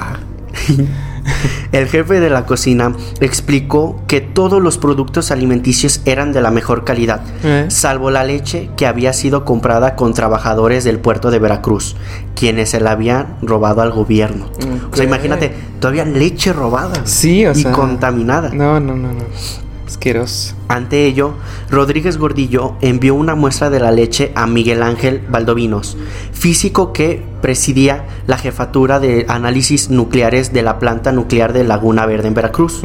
[1.71, 6.83] El jefe de la cocina explicó que todos los productos alimenticios eran de la mejor
[6.85, 7.65] calidad, Eh.
[7.69, 11.95] salvo la leche que había sido comprada con trabajadores del puerto de Veracruz,
[12.35, 14.49] quienes se la habían robado al gobierno.
[14.91, 17.71] O sea, imagínate, todavía leche robada Sí, o y sea.
[17.71, 18.49] contaminada.
[18.53, 19.64] No, no, no, no.
[19.87, 20.55] Asqueroso.
[20.67, 21.33] Ante ello,
[21.69, 25.97] Rodríguez Gordillo envió una muestra de la leche a Miguel Ángel Valdovinos,
[26.31, 32.27] físico que presidía la jefatura de análisis nucleares de la planta nuclear de Laguna Verde
[32.27, 32.81] en Veracruz.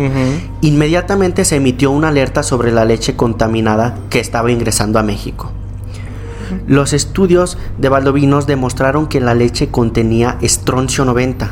[0.60, 5.52] Inmediatamente se emitió una alerta sobre la leche contaminada que estaba ingresando a México.
[6.66, 11.50] Los estudios de Valdovinos demostraron que la leche contenía estroncio 90,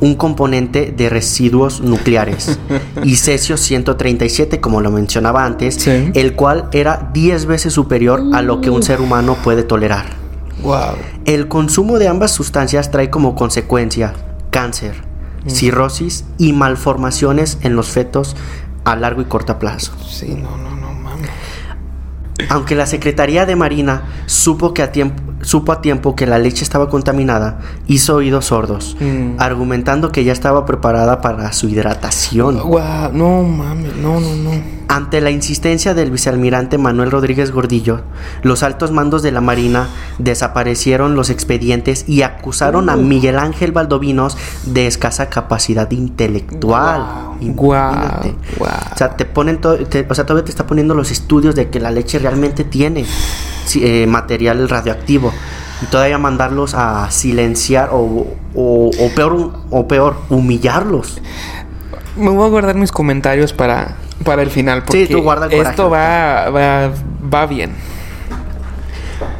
[0.00, 2.58] un componente de residuos nucleares,
[3.04, 6.10] y cesio 137, como lo mencionaba antes, Sí.
[6.14, 10.06] el cual era 10 veces superior a lo que un ser humano puede tolerar.
[10.62, 10.96] Wow.
[11.24, 14.12] El consumo de ambas sustancias trae como consecuencia
[14.50, 14.94] cáncer,
[15.46, 18.36] cirrosis y malformaciones en los fetos
[18.84, 19.92] a largo y corto plazo.
[20.08, 21.30] Sí, no, no, no, mames.
[22.48, 26.64] Aunque la Secretaría de Marina supo, que a tiempo, supo a tiempo que la leche
[26.64, 29.36] estaba contaminada, hizo oídos sordos, Mm.
[29.38, 32.58] argumentando que ya estaba preparada para su hidratación.
[32.58, 34.50] Wow, no mames, no, no, no.
[34.88, 38.00] Ante la insistencia del vicealmirante Manuel Rodríguez Gordillo,
[38.42, 44.36] los altos mandos de la Marina desaparecieron los expedientes y acusaron a Miguel Ángel Valdovinos
[44.64, 47.36] de escasa capacidad intelectual.
[47.40, 48.34] Imagínate.
[48.58, 51.68] Guau, O sea, te ponen te- o sea, todavía te está poniendo los estudios de
[51.68, 53.04] que la leche realmente tiene
[53.74, 55.32] eh, material radioactivo
[55.82, 61.20] y todavía mandarlos a silenciar o, o- o peor o peor humillarlos.
[62.16, 64.82] Me voy a guardar mis comentarios para, para el final.
[64.84, 65.70] Porque Sí, tú guarda el coraje.
[65.70, 66.90] Esto va, va,
[67.32, 67.72] va bien.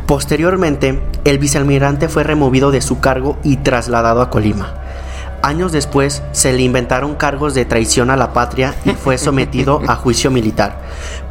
[0.07, 4.75] Posteriormente, el vicealmirante fue removido de su cargo y trasladado a Colima.
[5.43, 9.97] Años después, se le inventaron cargos de traición a la patria y fue sometido a
[9.97, 10.81] juicio militar,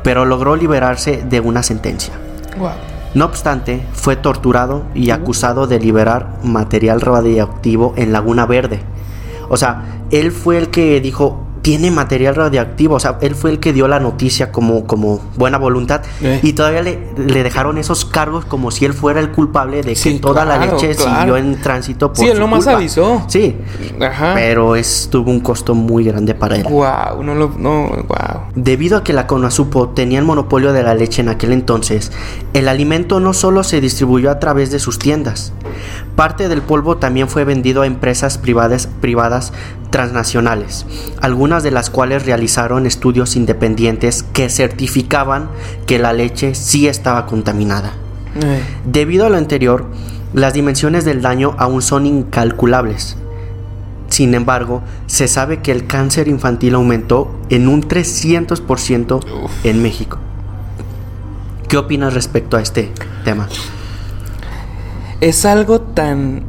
[0.04, 2.14] pero logró liberarse de una sentencia.
[2.58, 2.72] Wow.
[3.14, 8.82] No obstante, fue torturado y acusado de liberar material radioactivo en Laguna Verde.
[9.48, 12.94] O sea, él fue el que dijo, tiene material radioactivo.
[12.94, 16.04] O sea, él fue el que dio la noticia como, como buena voluntad.
[16.22, 16.40] Eh.
[16.44, 19.96] Y todavía le, le dejaron esos cargos como si él fuera el culpable de que
[19.96, 21.18] Sí, toda la leche claro.
[21.22, 23.24] siguió en tránsito por Sí, él nomás avisó.
[23.30, 23.58] Sí,
[24.00, 24.34] Ajá.
[24.36, 26.66] pero es, tuvo un costo muy grande para él.
[26.70, 27.50] Wow, no lo.
[27.58, 28.42] No, wow.
[28.54, 32.12] Debido a que la Conasupo tenía el monopolio de la leche en aquel entonces,
[32.54, 35.52] el alimento no solo se distribuyó a través de sus tiendas,
[36.16, 39.52] parte del polvo también fue vendido a empresas privadas, privadas
[39.96, 40.86] transnacionales,
[41.22, 45.48] algunas de las cuales realizaron estudios independientes que certificaban
[45.88, 47.94] que la leche sí estaba contaminada.
[48.44, 49.86] Eh, Debido a lo anterior,
[50.34, 53.16] las dimensiones del daño aún son incalculables.
[54.10, 59.22] Sin embargo, se sabe que el cáncer infantil aumentó en un 300%
[59.64, 60.18] en México.
[61.70, 62.92] ¿Qué opinas respecto a este
[63.24, 63.48] tema?
[65.22, 66.44] Es algo tan.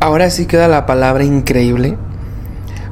[0.00, 1.96] Ahora sí queda la palabra increíble.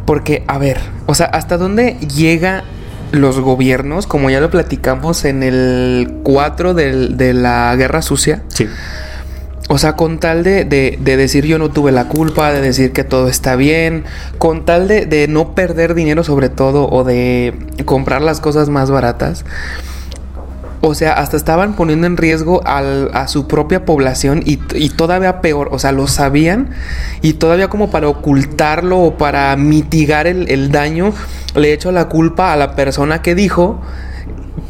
[0.05, 2.65] Porque, a ver, o sea, ¿hasta dónde llega
[3.13, 4.07] los gobiernos?
[4.07, 8.43] Como ya lo platicamos en el 4 del- de la Guerra Sucia.
[8.49, 8.67] Sí.
[9.71, 13.05] o sea, con tal de, de, decir yo no tuve la culpa, de decir que
[13.05, 14.05] todo está bien,
[14.39, 17.53] con tal de, de, no perder dinero sobre todo o de
[17.85, 19.45] comprar las cosas más baratas.
[20.81, 24.57] O sea, hasta estaban poniendo en riesgo a su propia población y,
[24.91, 26.71] todavía peor, o sea, lo sabían
[27.21, 31.13] y todavía como para ocultarlo o para mitigar el, el daño,
[31.55, 33.81] le echo la culpa a la persona que dijo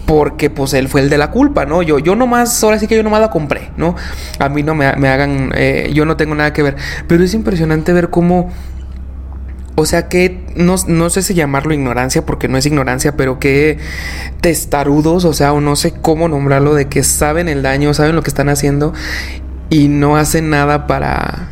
[0.09, 1.83] porque pues él fue el de la culpa, ¿no?
[1.83, 3.95] Yo, yo nomás, ahora sí que yo nomás la compré, ¿no?
[4.39, 6.77] A mí no me, hagan, eh, yo no tengo nada que ver.
[7.07, 8.51] Pero es impresionante ver cómo,
[9.79, 13.79] o sea, que no, no, sé si llamarlo ignorancia, porque no es ignorancia, pero que
[14.41, 18.23] testarudos, o sea, o no sé cómo nombrarlo, de que saben el daño, saben lo
[18.23, 18.93] que están haciendo
[19.71, 21.51] y no hacen nada para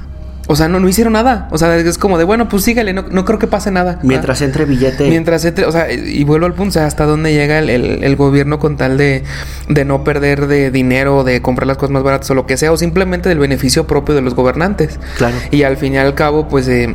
[0.49, 1.49] o sea, no, no hicieron nada.
[1.53, 4.01] O sea, es como de, bueno, pues sígale, no, no creo que pase nada.
[4.03, 5.09] Mientras entre billete.
[5.09, 8.17] Mientras entre, o sea, y vuelvo al punto, o sea, hasta dónde llega el, el,
[8.17, 9.25] gobierno con tal de,
[9.69, 12.73] de, no perder de dinero, de comprar las cosas más baratas o lo que sea,
[12.73, 14.99] o simplemente del beneficio propio de los gobernantes.
[15.17, 15.37] Claro.
[15.51, 16.95] Y al fin y al cabo, pues, eh,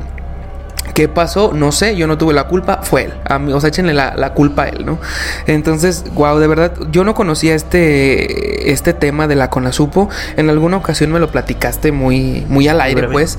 [0.93, 1.53] ¿Qué pasó?
[1.53, 3.13] No sé, yo no tuve la culpa, fue él.
[3.25, 4.99] A mí, o sea, échenle la, culpa a él, ¿no?
[5.47, 10.09] Entonces, wow, de verdad, yo no conocía este, este tema de la CONASUPO.
[10.37, 13.37] En alguna ocasión me lo platicaste muy, muy al aire, pues.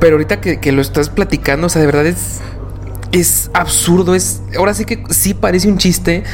[0.00, 2.40] Pero ahorita que, lo estás platicando, o sea, de verdad es,
[3.12, 4.14] es absurdo.
[4.14, 6.24] Es, ahora sí que sí parece un chiste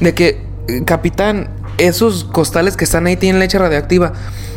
[0.00, 0.42] de que,
[0.84, 4.12] capitán, esos costales que están ahí tienen leche radioactiva.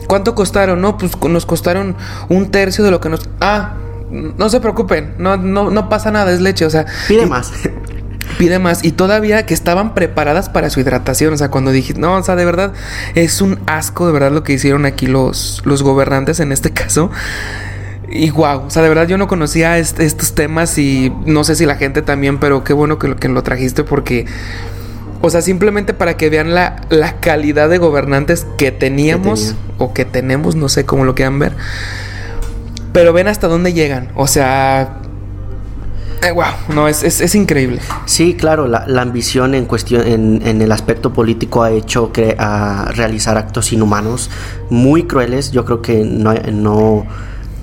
[0.08, 0.82] ¿Cuánto costaron?
[0.82, 1.96] No, pues nos costaron
[2.28, 3.30] un tercio de lo que nos...
[3.40, 3.76] Ah,
[4.12, 6.86] no se preocupen, no, no, no pasa nada, es leche, o sea.
[7.08, 7.52] Pide más.
[8.38, 8.84] Pide más.
[8.84, 11.34] Y todavía que estaban preparadas para su hidratación.
[11.34, 12.74] O sea, cuando dije, no, o sea, de verdad,
[13.16, 17.12] es un asco, de verdad, lo que hicieron aquí los, los gobernantes en este caso.
[18.10, 21.66] Y wow, o sea, de verdad yo no conocía estos temas y no sé si
[21.66, 24.26] la gente también, pero qué bueno que lo, que lo trajiste porque,
[25.22, 30.04] o sea, simplemente para que vean la, la calidad de gobernantes que teníamos o que
[30.04, 31.54] tenemos, no sé cómo lo quieran ver.
[32.94, 34.10] Pero ven hasta dónde llegan.
[34.16, 35.02] O sea,
[36.34, 37.80] wow, eh, no, es, es, increíble.
[38.06, 43.74] Sí, claro, la, ambición en cuestión, en, el aspecto político ha hecho a realizar actos
[43.74, 44.30] inhumanos
[44.70, 45.52] muy crueles.
[45.52, 47.06] Yo creo que no, no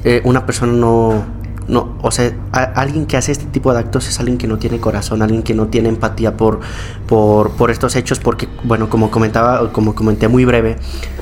[0.05, 1.25] eh, una persona no,
[1.69, 4.81] no, o sea, alguien que hace este tipo de actos es alguien que no tiene
[4.81, 6.61] corazón, alguien que no tiene empatía por,
[7.07, 10.77] por, por estos hechos, porque, bueno, como comentaba, como comenté muy breve,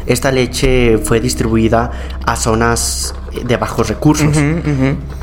[0.06, 1.90] esta leche fue distribuida
[2.24, 4.36] a zonas de bajos recursos.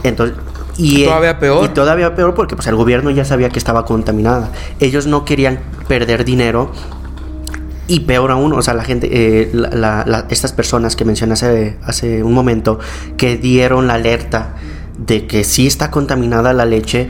[0.04, 0.38] Entonces,
[0.78, 1.66] y, todavía peor.
[1.66, 4.52] Y todavía peor porque pues, el gobierno ya sabía que estaba contaminada.
[4.80, 6.72] Ellos no querían perder dinero.
[7.88, 9.52] Y peor aún, o sea, la gente, eh,
[10.30, 12.80] estas personas que mencioné hace, hace un momento,
[13.18, 14.56] que dieron la alerta
[14.98, 17.10] de que sí está contaminada la leche,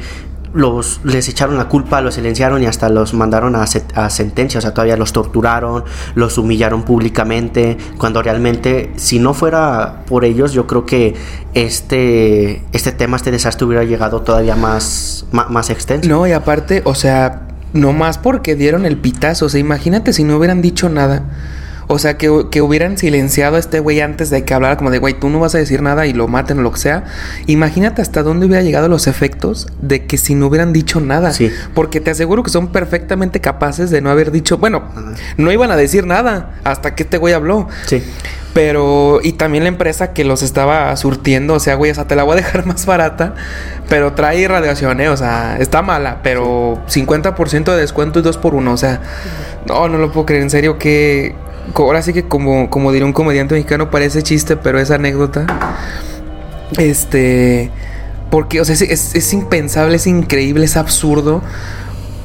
[0.54, 4.62] los, les echaron la culpa, los silenciaron y hasta los mandaron a, a, sentencia, o
[4.62, 5.84] sea, todavía los torturaron,
[6.16, 11.16] los humillaron públicamente, cuando realmente si no fuera por ellos, yo creo que
[11.54, 16.08] este, este tema, este desastre hubiera llegado todavía más, más, más extenso.
[16.08, 20.24] No, y aparte, o sea, no más porque dieron el pitazo, o sea, imagínate si
[20.24, 21.24] no hubieran dicho nada.
[21.88, 25.14] O sea, que, hubieran silenciado a este güey antes de que hablara como de, güey,
[25.14, 27.04] tú no vas a decir nada y lo maten o lo que sea.
[27.48, 31.34] Imagínate hasta dónde hubiera llegado los efectos de que si no hubieran dicho nada.
[31.34, 31.52] Sí.
[31.74, 34.84] Porque te aseguro que son perfectamente capaces de no haber dicho, bueno,
[35.38, 37.68] no iban a decir nada hasta que este güey habló.
[37.86, 38.02] Sí.
[38.54, 42.16] Pero, y también la empresa que los estaba surtiendo, o sea, güey, o sea, te
[42.16, 43.34] la voy a dejar más barata,
[43.90, 45.10] pero trae radiación, ¿eh?
[45.10, 49.02] O sea, está mala, pero 50% de descuento y 2 por 1, o sea,
[49.66, 51.36] no, no lo puedo creer, en serio, que
[51.76, 55.46] ahora sí que como, como diría un comediante mexicano, parece chiste, pero es anécdota.
[56.78, 57.72] Este,
[58.30, 61.42] porque, o sea, es, es, impensable, es increíble, es absurdo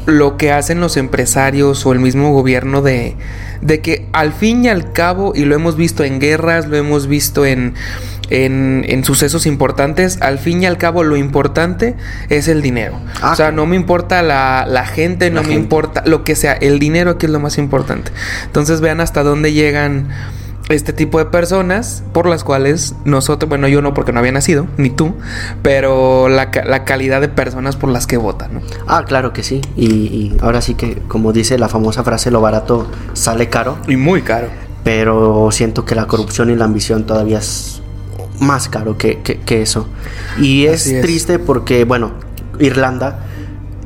[0.07, 3.15] lo que hacen los empresarios o el mismo gobierno de,
[3.61, 7.09] de que al fin y al cabo, y lo hemos visto en guerras, lo hemos
[7.09, 7.75] visto en
[8.31, 11.97] en, sucesos importantes, al fin y al cabo lo importante
[12.29, 12.99] es el dinero.
[13.23, 16.79] Ah, o sea, no me importa la, gente, no me importa lo que sea, el
[16.79, 18.13] dinero aquí es lo más importante.
[18.45, 20.09] Entonces vean hasta dónde llegan
[20.69, 24.67] este tipo de personas por las cuales nosotros, bueno, yo no porque no había nacido,
[24.77, 25.15] ni tú,
[25.63, 28.55] pero la, calidad de personas por las que votan.
[28.55, 28.61] ¿no?
[28.87, 29.63] Ah, claro que sí.
[29.77, 33.79] Y, y, ahora sí que, como dice la famosa frase, lo barato sale caro.
[33.87, 34.49] Y muy caro.
[34.85, 37.78] Pero siento que la corrupción y la ambición todavía es
[38.41, 39.89] más caro que, eso.
[40.39, 42.13] Y es, triste porque, bueno,
[42.59, 43.27] Irlanda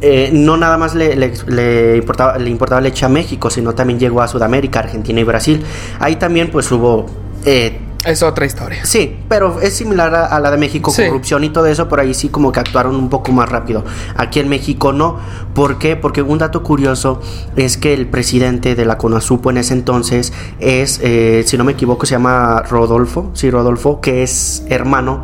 [0.00, 1.14] eh, no nada más le,
[1.96, 5.62] importaba, le importaba leche a México, sino también llegó a Sudamérica, Argentina y Brasil.
[6.00, 7.06] Ahí también pues hubo...
[7.44, 8.84] Eh, Es otra historia.
[8.84, 11.04] Sí, pero es similar a, a la de México, Sí.
[11.06, 13.84] corrupción y todo eso, por ahí sí como que actuaron un poco más rápido.
[14.16, 15.18] Aquí en México no.
[15.54, 15.94] ¿Por qué?
[15.94, 17.20] Porque un dato curioso
[17.54, 21.72] es que el presidente de la CONASUPO en ese entonces es, eh, si no me
[21.72, 25.22] equivoco, se llama Rodolfo, sí, Rodolfo, que es hermano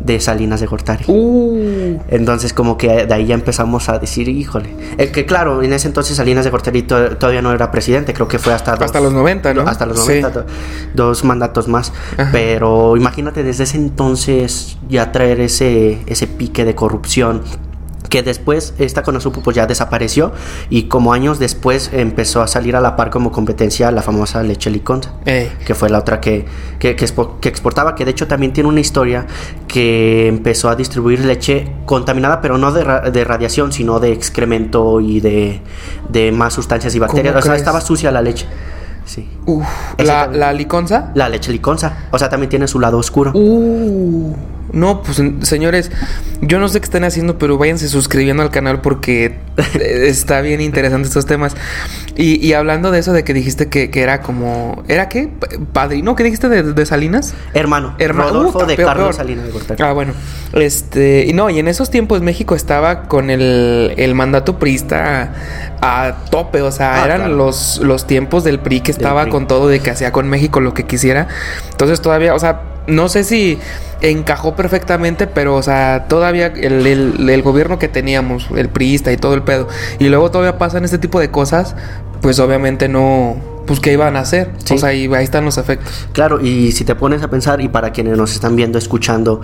[0.00, 1.04] de Salinas de Gortari.
[1.08, 4.74] Uh, Entonces como que de ahí ya empezamos a decir, híjole.
[4.96, 8.28] El que claro, en ese entonces Salinas de Gortari to- todavía no era presidente, creo
[8.28, 8.72] que fue hasta...
[8.72, 9.62] hasta dos- los 90, ¿no?
[9.62, 10.20] hasta los Sí.
[10.20, 10.46] 90, do-
[10.94, 11.92] dos mandatos más.
[12.16, 12.30] Ajá.
[12.32, 17.42] Pero imagínate desde ese entonces ya traer ese, ese pique de corrupción.
[18.08, 20.32] Que después esta Conasupo pues ya desapareció
[20.70, 24.70] y como años después empezó a salir a la par como competencia la famosa leche
[24.70, 25.12] liconza
[25.66, 26.46] que fue la otra que,
[26.78, 29.26] que, que expo- que exportaba, que de hecho también tiene una historia
[29.66, 35.00] que empezó a distribuir leche contaminada, pero no de, ra- de radiación, sino de excremento
[35.00, 35.60] y de,
[36.08, 37.32] de más sustancias y bacterias.
[37.34, 37.60] ¿Cómo O sea, crees?
[37.62, 38.46] estaba sucia la leche.
[39.04, 39.28] Sí.
[39.46, 39.66] Uf,
[39.98, 41.10] la, la liconza.
[41.14, 42.08] La leche liconza.
[42.10, 43.32] O sea, también tiene su lado oscuro.
[43.34, 44.34] Uh,
[44.72, 45.90] no, pues señores,
[46.40, 50.60] yo no sé qué están haciendo, pero váyanse suscribiendo al canal porque eh, está bien
[50.60, 51.56] interesante estos temas.
[52.16, 54.82] Y, y hablando de eso, de que dijiste que, que era como.
[54.88, 55.28] ¿Era qué?
[55.72, 56.16] ¿Padrino?
[56.16, 57.34] ¿Qué dijiste de, de Salinas?
[57.54, 59.14] Hermano, Hermano, Rodolfo de peor, Carlos peor.
[59.14, 59.82] Salinas de Gortari.
[59.82, 60.12] Ah, bueno.
[60.52, 61.24] Este.
[61.26, 65.32] Y no, y en esos tiempos México estaba con el, el mandato priista
[65.80, 66.62] a, tope.
[66.62, 67.34] O sea, Ah, eran claro.
[67.36, 69.30] los, los tiempos del PRI que estaba PRI.
[69.32, 71.28] con todo de que hacía con México lo que quisiera.
[71.70, 73.58] Entonces todavía, o sea, no sé si
[74.00, 79.16] encajó perfectamente, pero, o sea, todavía el, el- el gobierno que teníamos, el priista y
[79.16, 79.68] todo el pedo,
[79.98, 81.76] y luego todavía pasan este tipo de cosas,
[82.20, 83.36] pues obviamente no.
[83.66, 84.50] Pues, ¿qué iban a hacer?
[84.64, 84.74] Sí.
[84.74, 86.08] O sea, y ahí están los efectos.
[86.12, 89.42] Claro, y si te pones a pensar, y para quienes nos están viendo, escuchando,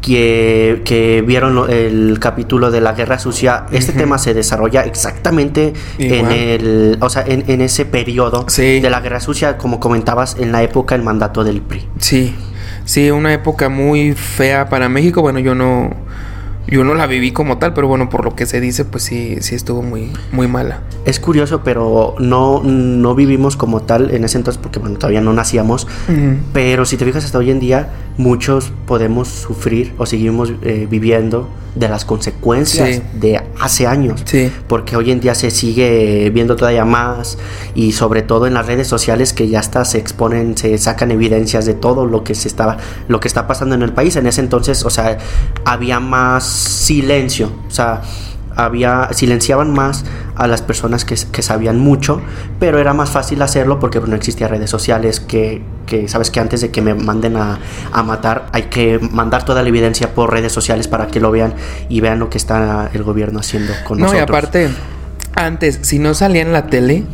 [0.00, 6.30] que, que vieron el capítulo de la guerra sucia, este tema se desarrolla exactamente en
[6.30, 8.80] el, o sea, en, en ese periodo Sí.
[8.80, 11.88] de la guerra sucia, como comentabas, en la época del mandato del PRI.
[11.98, 12.34] Sí,
[12.86, 15.20] sí, una época muy fea para México.
[15.20, 15.90] Bueno, yo no,
[16.68, 19.36] yo no la viví como tal, pero bueno, por lo que se dice, pues sí,
[19.40, 20.80] sí estuvo muy, muy mala.
[21.04, 25.32] Es curioso, pero no, no vivimos como tal en ese entonces, porque bueno, todavía no
[25.32, 25.86] nacíamos.
[26.52, 31.48] Pero si te fijas hasta hoy en día, muchos podemos sufrir o seguimos eh, viviendo
[31.74, 33.02] de las consecuencias Sí.
[33.20, 34.22] de hace años.
[34.24, 34.50] Sí.
[34.66, 37.36] Porque hoy en día se sigue viendo todavía más
[37.74, 41.66] y sobre todo en las redes sociales que ya hasta se exponen, se sacan evidencias
[41.66, 44.16] de todo lo que se estaba, lo que está pasando en el país.
[44.16, 45.18] En ese entonces, o sea,
[45.66, 48.02] había más silencio, o sea,
[48.56, 50.04] había silenciaban más
[50.34, 52.22] a las personas que, que sabían mucho,
[52.58, 56.62] pero era más fácil hacerlo porque no existían redes sociales que, que sabes que antes
[56.62, 57.58] de que me manden a,
[57.92, 61.54] a matar hay que mandar toda la evidencia por redes sociales para que lo vean
[61.90, 64.28] y vean lo que está el gobierno haciendo con No, y nosotros.
[64.28, 64.70] aparte,
[65.34, 67.04] antes, si no salía en la tele,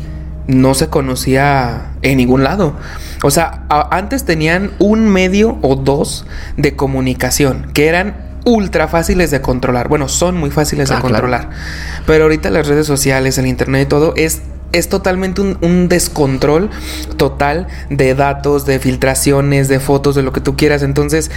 [0.47, 2.77] no se conocía en ningún lado.
[3.25, 6.27] O sea, antes tenían un medio o dos
[6.57, 9.89] de comunicación que eran ultra fáciles de controlar.
[9.89, 11.15] Bueno, son muy fáciles de Ah, claro.
[11.15, 11.51] controlar.
[12.07, 16.71] Pero ahorita las redes sociales, el internet y todo es es totalmente un, un descontrol
[17.19, 20.83] total de datos, de filtraciones, de fotos, de lo que tú quieras.
[20.83, 21.31] Entonces,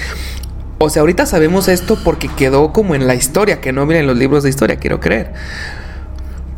[0.77, 4.07] o sea, ahorita sabemos esto porque quedó como en la historia, que no viene en
[4.07, 5.33] los libros de historia, quiero creer.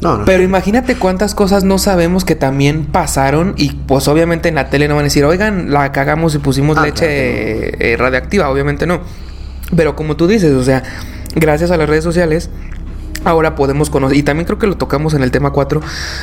[0.01, 0.25] No, no.
[0.25, 4.87] Pero imagínate cuántas cosas no sabemos que también pasaron y pues obviamente en la tele
[4.87, 8.85] no van a decir, oigan, la cagamos y pusimos Ah, leche claro eh, radioactiva, obviamente
[8.85, 9.01] no.
[9.75, 10.83] Pero como tú dices, o sea,
[11.35, 12.49] gracias a las redes sociales,
[13.25, 15.81] ahora podemos conocer, y también creo que lo tocamos en el tema 4,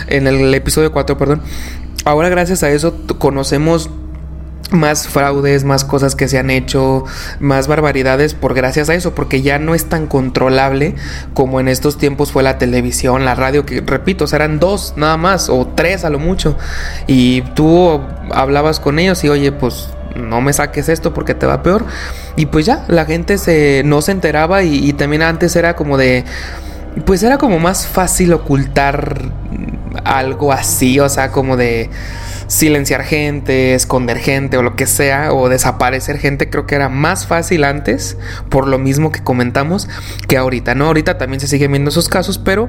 [0.09, 1.43] en el episodio 4, perdón,
[2.05, 3.91] ahora gracias a eso conocemos
[4.71, 7.05] más fraudes, más cosas que se han hecho,
[7.39, 10.95] más barbaridades por gracias a eso, porque ya no es tan controlable
[11.35, 14.95] como en estos tiempos fue la televisión, la radio, que repito, o sea, eran dos
[14.97, 16.57] nada más, o tres a lo mucho,
[17.07, 18.01] y tú
[18.33, 21.85] hablabas con ellos y oye, pues no me saques esto porque te va peor,
[22.37, 25.97] y pues ya, la gente se, no se enteraba y, y también antes era como
[25.97, 26.25] de,
[27.05, 29.33] pues era como más fácil ocultar
[30.05, 31.91] algo así, o sea, como de
[32.47, 37.27] silenciar gente, esconder gente o lo que sea, o desaparecer gente, creo que era más
[37.27, 38.17] fácil antes,
[38.49, 39.89] por lo mismo que comentamos,
[40.29, 40.87] que ahorita, ¿no?
[40.87, 42.69] Ahorita también se siguen viendo esos casos, pero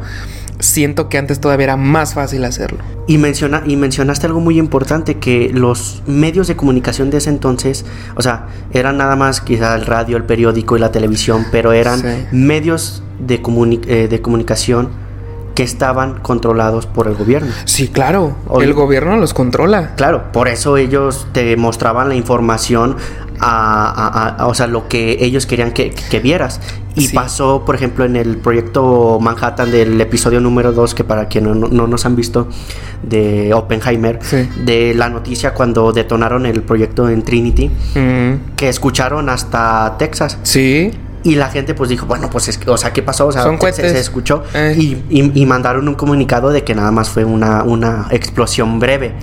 [0.59, 2.79] siento que antes todavía era más fácil hacerlo.
[3.07, 7.85] Y, menciona, y mencionaste algo muy importante, que los medios de comunicación de ese entonces,
[8.15, 11.99] o sea, eran nada más quizá el radio, el periódico y la televisión, pero eran
[12.01, 12.07] Sí.
[12.31, 14.89] medios de, comuni- eh, de comunicación
[15.55, 17.51] que estaban controlados por el gobierno.
[17.63, 18.35] Sí, claro.
[18.61, 19.95] el gobierno los controla.
[19.95, 22.97] Claro, por eso ellos te mostraban la información
[23.39, 26.59] a, o sea, lo que ellos querían que, vieras.
[26.97, 31.55] Y pasó, por ejemplo, en el proyecto Manhattan del episodio número 2, que para quienes
[31.55, 32.47] no, nos han visto,
[33.03, 34.19] de Oppenheimer,
[34.63, 37.71] de la noticia cuando detonaron el proyecto en Trinity,
[38.55, 40.37] que escucharon hasta Texas.
[40.43, 40.91] Sí.
[41.25, 43.27] Y la gente pues dijo, bueno, pues es que, o sea, ¿qué pasó?
[43.27, 44.75] O sea, Son se, se, escuchó eh.
[44.77, 49.15] y, y, mandaron un comunicado de que nada más fue una, una explosión breve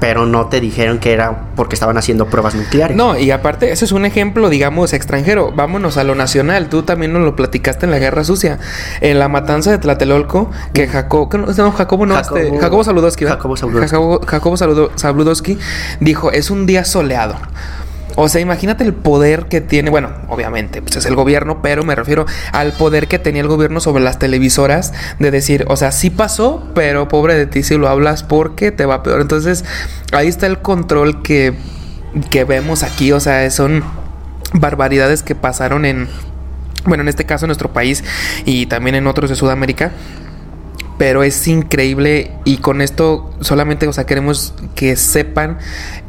[0.00, 2.96] pero no te dijeron que era porque estaban haciendo pruebas nucleares.
[2.96, 5.52] No, y aparte, ese es un ejemplo, digamos, extranjero.
[5.54, 6.68] Vámonos a lo nacional.
[6.70, 8.58] Tú también nos lo platicaste en la Guerra Sucia.
[9.02, 13.56] En la matanza de Tlatelolco, que Jacobo, no, Jacobo no, Jacobo, este, Jacobo Saludowski, Jacobo
[13.56, 13.90] Saludowski.
[13.90, 14.56] Jacobo, Jacobo
[14.96, 15.58] Saludowski
[16.00, 17.36] dijo, es un día soleado.
[18.22, 21.94] O sea, imagínate el poder que tiene, bueno, obviamente, pues es el gobierno, pero me
[21.94, 26.10] refiero al poder que tenía el gobierno sobre las televisoras de decir, o sea, sí
[26.10, 29.22] pasó, pero pobre de ti si lo hablas porque te va peor.
[29.22, 29.64] Entonces,
[30.12, 31.54] ahí está el control que,
[32.28, 33.82] que vemos aquí, o sea, son
[34.52, 36.06] barbaridades que pasaron en,
[36.84, 38.04] bueno, en este caso en nuestro país
[38.44, 39.92] y también en otros de Sudamérica
[41.00, 45.56] pero es increíble y con esto solamente, o sea, queremos que sepan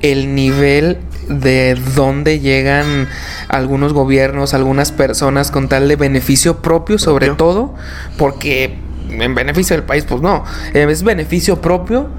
[0.02, 0.98] el nivel
[1.30, 3.08] de dónde llegan
[3.48, 7.74] algunos gobiernos, algunas personas con tal de beneficio propio sobre todo,
[8.18, 8.80] porque
[9.10, 12.10] en beneficio del país, pues no, es beneficio propio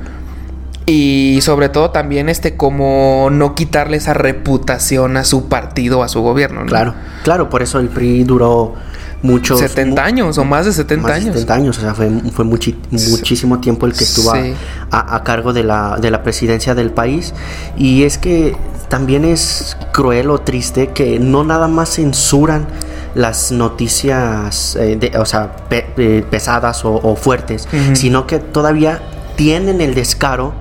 [0.86, 6.22] y sobre todo también este como no quitarle esa reputación a su partido, a su
[6.22, 6.64] gobierno.
[6.64, 8.76] Claro, claro, por eso el PRI duró
[9.22, 9.60] muchos...
[9.60, 11.34] 70 años o más de 70 más años.
[11.34, 14.32] De 70 años, o sea, fue, fue muchísimo tiempo el que estuvo
[14.90, 17.32] a, cargo de la, de la presidencia del país.
[17.76, 18.56] Y es que
[18.88, 22.66] también es cruel o triste que no nada más censuran
[23.14, 29.00] las noticias, eh, de, o sea, eh, pesadas o, fuertes, sino que todavía
[29.36, 30.54] tienen el descaro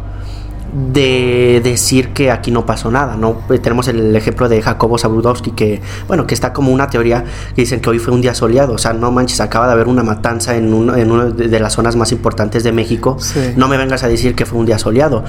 [0.74, 3.42] de decir que aquí no pasó nada, ¿no?
[3.50, 7.24] Eh, tenemos el ejemplo de Jacobo Zabludowski que, bueno, que está como una teoría
[7.56, 9.88] que dicen que hoy fue un día soleado, o sea, no manches, acaba de haber
[9.88, 13.18] una matanza en, uno, en una de las zonas más importantes de México,
[13.56, 15.24] no me vengas a decir que fue un día soleado,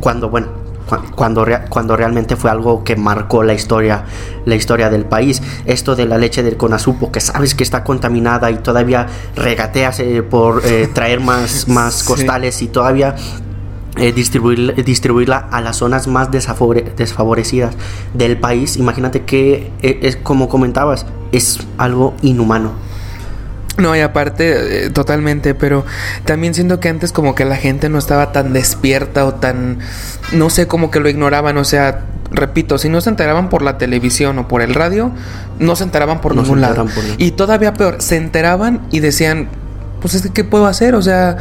[0.00, 0.48] cuando, bueno,
[1.14, 4.04] cuando, cuando realmente fue algo que marcó la historia,
[4.46, 5.42] la historia del país.
[5.66, 9.06] Esto de la leche del conazupo, que sabes que está contaminada y todavía
[9.36, 13.16] regateas eh, por eh, traer más, más costales y todavía
[13.98, 17.74] eh, distribuir, distribuirla a las zonas más desfavorecidas
[18.14, 18.76] del país.
[18.76, 22.72] Imagínate que, eh, es, como comentabas, es algo inhumano.
[23.78, 25.84] No, y aparte, eh, totalmente, pero
[26.24, 29.78] también siento que antes como que la gente no estaba tan despierta o tan,
[30.32, 33.78] no sé, como que lo ignoraban, o sea, repito, si no se enteraban por la
[33.78, 35.12] televisión o por el radio,
[35.60, 36.86] no se enteraban por ningún lado.
[37.18, 39.48] y todavía peor, se enteraban y decían,
[40.00, 40.96] pues es que, ¿qué puedo hacer?
[40.96, 41.36] O sea,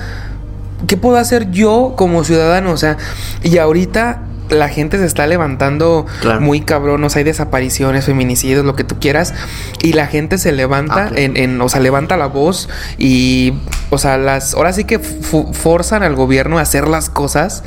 [0.86, 2.72] ¿qué puedo hacer yo como ciudadano?
[2.72, 2.98] O sea,
[3.44, 6.06] y ahorita la gente se está levantando
[6.40, 9.34] muy cabrón, o sea, hay desapariciones, feminicidios, lo que tú quieras,
[9.82, 13.54] y la gente se levanta, ah, en, o sea, levanta la voz y,
[13.90, 17.64] o sea, las, ahora sí que forzan al gobierno a hacer las cosas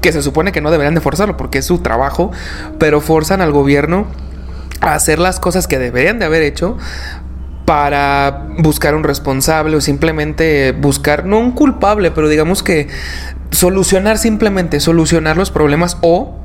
[0.00, 2.32] que se supone que no deberían de forzarlo porque es su trabajo,
[2.78, 4.06] pero forzan al gobierno
[4.80, 6.76] a hacer las cosas que deberían de haber hecho
[7.64, 12.88] para buscar un responsable o simplemente buscar, no un culpable, pero digamos que
[13.50, 16.36] solucionar simplemente, solucionar los problemas o,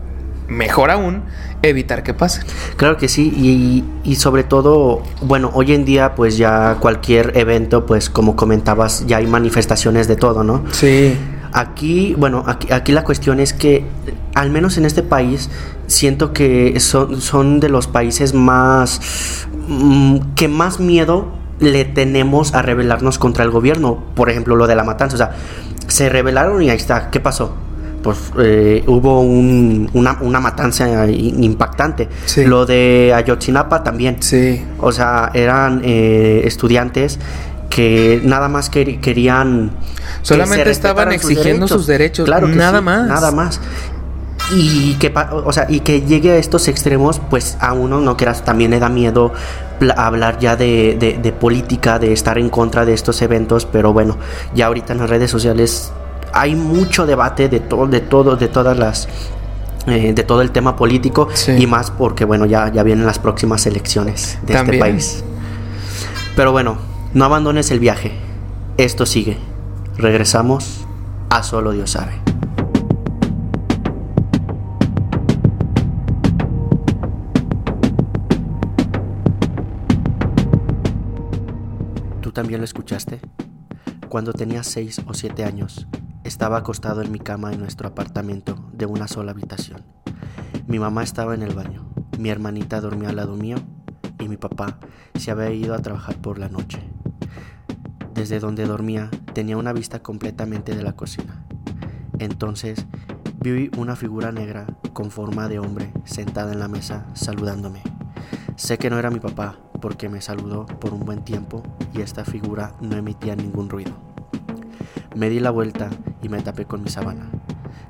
[0.48, 1.24] mejor aún,
[1.62, 2.44] evitar que pasen.
[2.78, 7.86] Claro que sí, y, y, sobre todo, bueno, hoy en día pues ya cualquier evento,
[7.86, 10.64] pues como comentabas, ya hay manifestaciones de todo, ¿no?
[10.72, 11.18] Sí.
[11.52, 13.84] Aquí, bueno, aquí, aquí la cuestión es que,
[14.36, 15.50] al menos en este país,
[15.88, 19.02] siento que son, son de los países más
[19.68, 24.04] mm, que más miedo le tenemos a rebelarnos contra el gobierno.
[24.16, 25.16] Por ejemplo, lo de la matanza.
[25.16, 25.32] O sea,
[25.88, 27.10] se rebelaron y ahí está.
[27.10, 27.54] ¿Qué pasó?
[28.02, 32.08] Pues eh, hubo una, matanza impactante.
[32.46, 34.18] Lo de Ayotzinapa también.
[34.22, 34.64] Sí.
[34.80, 37.20] O sea, eran eh, estudiantes
[37.70, 39.72] que nada más querían...
[40.22, 42.26] Solamente estaban exigiendo sus derechos.
[42.26, 43.08] Claro nada más.
[43.08, 43.60] Nada más
[44.52, 48.44] y que o sea y que llegue a estos extremos pues a uno no quieras
[48.44, 49.34] también le da miedo
[49.96, 54.18] hablar ya de, política de estar en contra de estos eventos pero bueno
[54.54, 55.92] ya ahorita en las redes sociales
[56.34, 59.08] hay mucho debate de todo de todo de todas las
[59.88, 63.66] eh, de todo el tema político y más porque bueno ya ya vienen las próximas
[63.66, 65.24] elecciones de este país.
[66.36, 66.78] Pero bueno
[67.14, 68.12] no abandones el viaje.
[68.78, 69.38] Esto sigue.
[69.98, 70.86] Regresamos
[71.30, 72.14] a solo Dios sabe
[82.32, 83.20] también lo escuchaste?
[84.10, 85.88] Cuando tenía 6 o 7 años,
[86.24, 89.84] estaba acostado en mi cama en nuestro apartamento de una sola habitación.
[90.68, 93.58] Mi mamá estaba en el baño, mi hermanita dormía al lado mío
[94.20, 94.80] y mi papá
[95.16, 96.80] se había ido a trabajar por la noche.
[98.14, 101.46] Desde donde dormía tenía una vista completamente de la cocina.
[102.20, 102.86] Entonces
[103.40, 107.82] vi una figura negra con forma de hombre sentada en la mesa saludándome.
[108.58, 111.64] Sé que no era mi papá porque me saludó por un buen tiempo
[111.94, 113.94] y esta figura no emitía ningún ruido.
[115.16, 115.90] Me di la vuelta
[116.22, 117.30] y me tapé con mi sábana.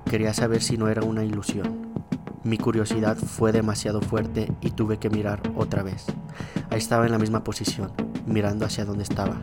[0.05, 1.89] Quería saber si no era una ilusión.
[2.43, 6.05] Mi curiosidad fue demasiado fuerte y tuve que mirar otra vez.
[6.69, 7.91] Ahí estaba en la misma posición,
[8.25, 9.37] mirando hacia donde estaba,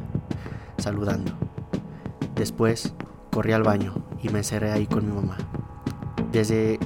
[0.78, 1.32] saludando.
[2.34, 2.94] Después
[3.30, 5.36] corrí al baño y me encerré ahí con mi mamá.
[6.32, 6.78] Desde,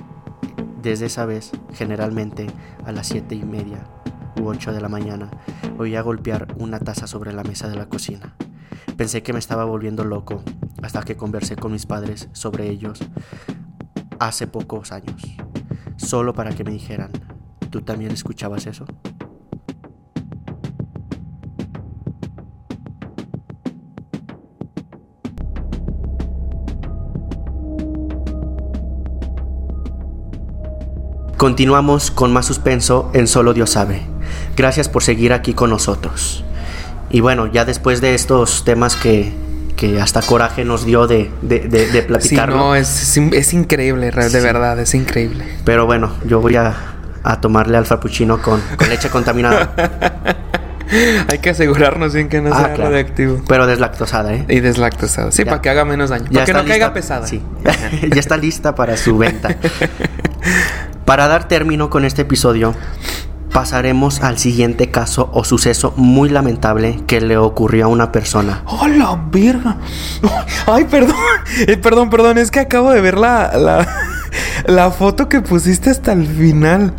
[0.83, 2.49] desde esa vez, generalmente
[2.85, 3.87] a las siete y media
[4.37, 5.31] u 8 de la mañana,
[5.78, 8.35] oía golpear una taza sobre la mesa de la cocina.
[8.97, 10.43] Pensé que me estaba volviendo loco
[10.83, 13.01] hasta que conversé con mis padres sobre ellos
[14.18, 15.22] hace pocos años,
[15.97, 17.11] solo para que me dijeran,
[17.70, 18.87] ¿tú también escuchabas eso?
[31.41, 34.03] Continuamos con más suspenso en Solo Dios sabe.
[34.57, 36.44] Gracias por seguir aquí con nosotros.
[37.11, 39.32] Y bueno, ya después de estos temas que,
[39.76, 42.55] que hasta coraje nos dio de, de, de, platicarlo.
[42.55, 45.44] Sí, no, es, es increíble, de verdad, es increíble.
[45.64, 46.74] Pero bueno, yo voy a,
[47.22, 49.74] a tomarle al frappuccino con, con leche contaminada.
[51.28, 53.42] Hay que asegurarnos bien que no ah, sea radioactivo.
[53.46, 54.44] Pero deslactosada, ¿eh?
[54.48, 55.30] Y deslactosada.
[55.30, 56.30] Sí, para que haga menos daño.
[56.32, 57.26] para que no caiga pesada.
[57.26, 57.42] Sí.
[58.12, 59.57] ya está lista para su venta.
[61.05, 62.72] Para dar término con este episodio,
[63.53, 68.62] pasaremos al siguiente caso o suceso muy lamentable que le ocurrió a una persona.
[68.66, 69.76] ¡Oh, la verga!
[70.66, 71.16] ¡Ay, perdón!
[71.66, 73.88] Eh, perdón, perdón, es que acabo de ver la, la,
[74.66, 76.94] la, foto que pusiste hasta el final.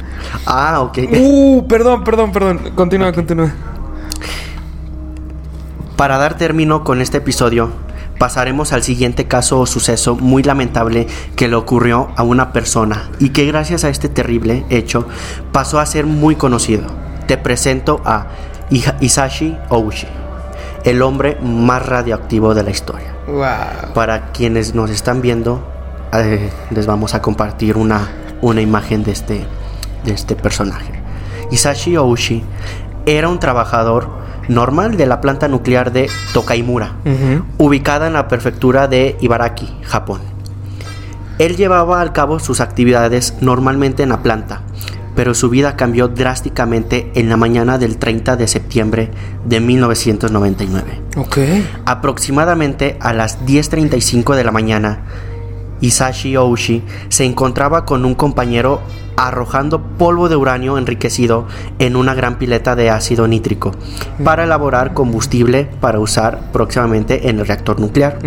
[0.45, 0.99] Ah, ok.
[1.11, 2.71] Uh, perdón, perdón, perdón.
[2.75, 3.51] Continúa, continúa.
[5.95, 7.71] Para dar término con este episodio,
[8.21, 13.29] pasaremos al siguiente caso o suceso muy lamentable que le ocurrió a una persona y
[13.29, 15.07] que gracias a este terrible hecho
[15.51, 16.85] pasó a ser muy conocido.
[17.25, 18.27] Te presento a
[18.69, 20.05] Isashi Oushi,
[20.83, 23.15] el hombre más radioactivo de la historia.
[23.95, 25.67] Para quienes nos están viendo,
[26.13, 28.07] eh, les vamos a compartir una,
[28.41, 29.47] una imagen de este,
[30.05, 30.93] de este personaje.
[31.49, 32.43] Isashi Oushi
[33.07, 36.93] era un trabajador normal de la planta nuclear de Tokaimura,
[37.57, 40.21] ubicada en la prefectura de Ibaraki, Japón.
[41.39, 44.61] Él llevaba al cabo sus actividades normalmente en la planta,
[45.15, 49.11] pero su vida cambió drásticamente en la mañana del 30 de septiembre
[49.45, 51.01] de 1999.
[51.85, 55.01] Aproximadamente a las 10.35 de la mañana,
[55.81, 58.81] Isashi Oushi se encontraba con un compañero
[59.17, 61.47] arrojando polvo de uranio enriquecido
[61.79, 63.71] en una gran pileta de ácido nítrico
[64.23, 68.19] para elaborar combustible para usar próximamente en el reactor nuclear.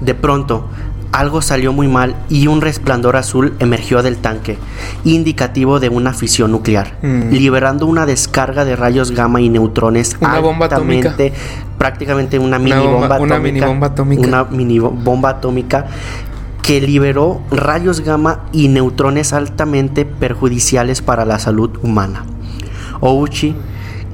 [0.00, 0.68] De pronto,
[1.14, 4.58] algo salió muy mal y un resplandor azul emergió del tanque,
[5.04, 10.66] indicativo de una fisión nuclear, liberando una descarga de rayos gamma y neutrones una bomba
[10.66, 11.14] atómica.
[11.78, 15.86] prácticamente una mini bomba, una mini bomba atómica, una mini bomba atómica
[16.62, 22.24] que liberó rayos gamma y neutrones altamente perjudiciales para la salud humana.
[23.00, 23.54] Ouchi,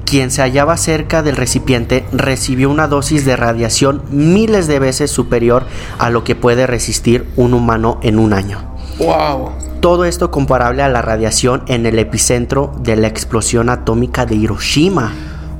[0.05, 5.65] quien se hallaba cerca del recipiente, recibió una dosis de radiación miles de veces superior
[5.99, 8.59] a lo que puede resistir un humano en un año.
[8.97, 9.51] Wow.
[9.79, 15.13] Todo esto comparable a la radiación en el epicentro de la explosión atómica de Hiroshima.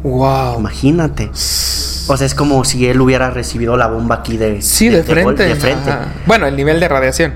[0.03, 0.59] Wow.
[0.59, 1.31] Imagínate.
[2.07, 5.43] O sea, es como si él hubiera recibido la bomba aquí de, sí, de, frente.
[5.43, 5.91] De, frente.
[6.25, 7.33] Bueno, el nivel de radiación.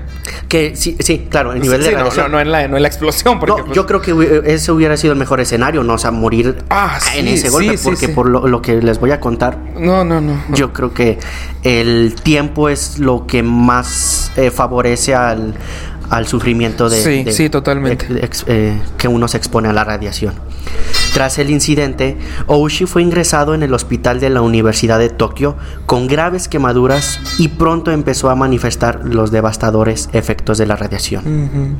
[0.48, 2.26] Que sí, sí, claro, el nivel de radiación.
[2.26, 3.38] No, no, en la, no en la explosión.
[3.40, 5.94] Porque, no, pues yo creo que ese hubiera sido el mejor escenario, ¿no?
[5.94, 7.78] O sea, morir ah, en ese golpe.
[7.82, 9.56] porque por lo, que les voy a contar.
[9.78, 10.42] No, no, no.
[10.52, 11.18] Yo creo que
[11.62, 15.54] el tiempo es lo que más eh, favorece al,
[16.10, 17.02] al sufrimiento de.
[17.02, 18.06] Sí, sí, totalmente.
[18.46, 20.34] Eh, que uno se expone a la radiación.
[21.14, 26.08] Tras el incidente, Oushi fue ingresado en el hospital de la Universidad de Tokio con
[26.08, 31.76] graves quemaduras y pronto empezó a manifestar los devastadores efectos de la radiación.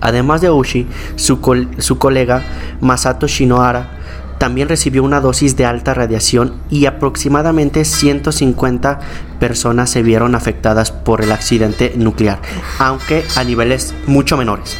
[0.00, 2.44] Además de Oushi, su, su colega
[2.80, 3.98] Masato Shinohara
[4.38, 9.00] también recibió una dosis de alta radiación y aproximadamente 150
[9.38, 12.40] personas se vieron afectadas por el accidente nuclear,
[12.78, 14.76] aunque a niveles mucho menores.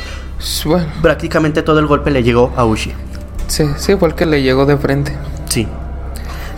[1.02, 2.92] Prácticamente todo el golpe le llegó a Ushi.
[3.48, 5.16] Sí, sí, fue el que le llegó de frente.
[5.48, 5.66] Sí.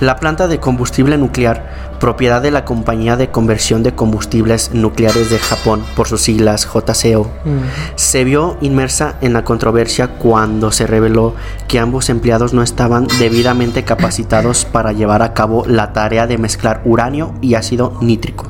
[0.00, 5.38] La planta de combustible nuclear propiedad de la Compañía de Conversión de Combustibles Nucleares de
[5.38, 7.58] Japón, por sus siglas JCO, Mm.
[7.94, 11.34] se vio inmersa en la controversia cuando se reveló
[11.68, 16.80] que ambos empleados no estaban debidamente capacitados para llevar a cabo la tarea de mezclar
[16.86, 18.46] uranio y ácido nítrico.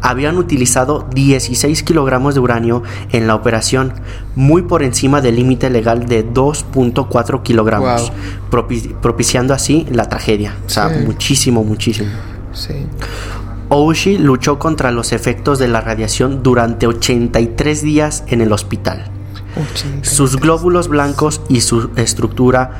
[0.00, 3.92] Habían utilizado 16 kilogramos de uranio en la operación,
[4.34, 8.10] muy por encima del límite legal de 2.4 kilogramos, Wow.
[8.50, 10.56] propi- propiciando así la tragedia.
[10.66, 11.04] O sea, Sí.
[11.06, 12.10] muchísimo, muchísimo.
[12.54, 12.86] Sí.
[13.68, 19.04] Oushi luchó contra los efectos de la radiación durante 83 días en el hospital.
[19.56, 20.08] 80.
[20.08, 22.72] Sus glóbulos blancos y su estructura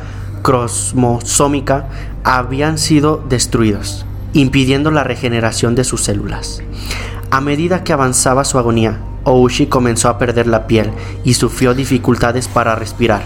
[0.43, 1.89] cromosómica
[2.23, 4.05] habían sido destruidos,
[4.35, 6.63] impidiendo la regeneración de sus células.
[7.31, 10.93] A medida que avanzaba su agonía, Oushi comenzó a perder la piel
[11.25, 13.23] y sufrió dificultades para respirar,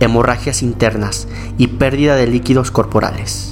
[0.00, 1.26] hemorragias internas
[1.56, 3.49] y pérdida de líquidos corporales.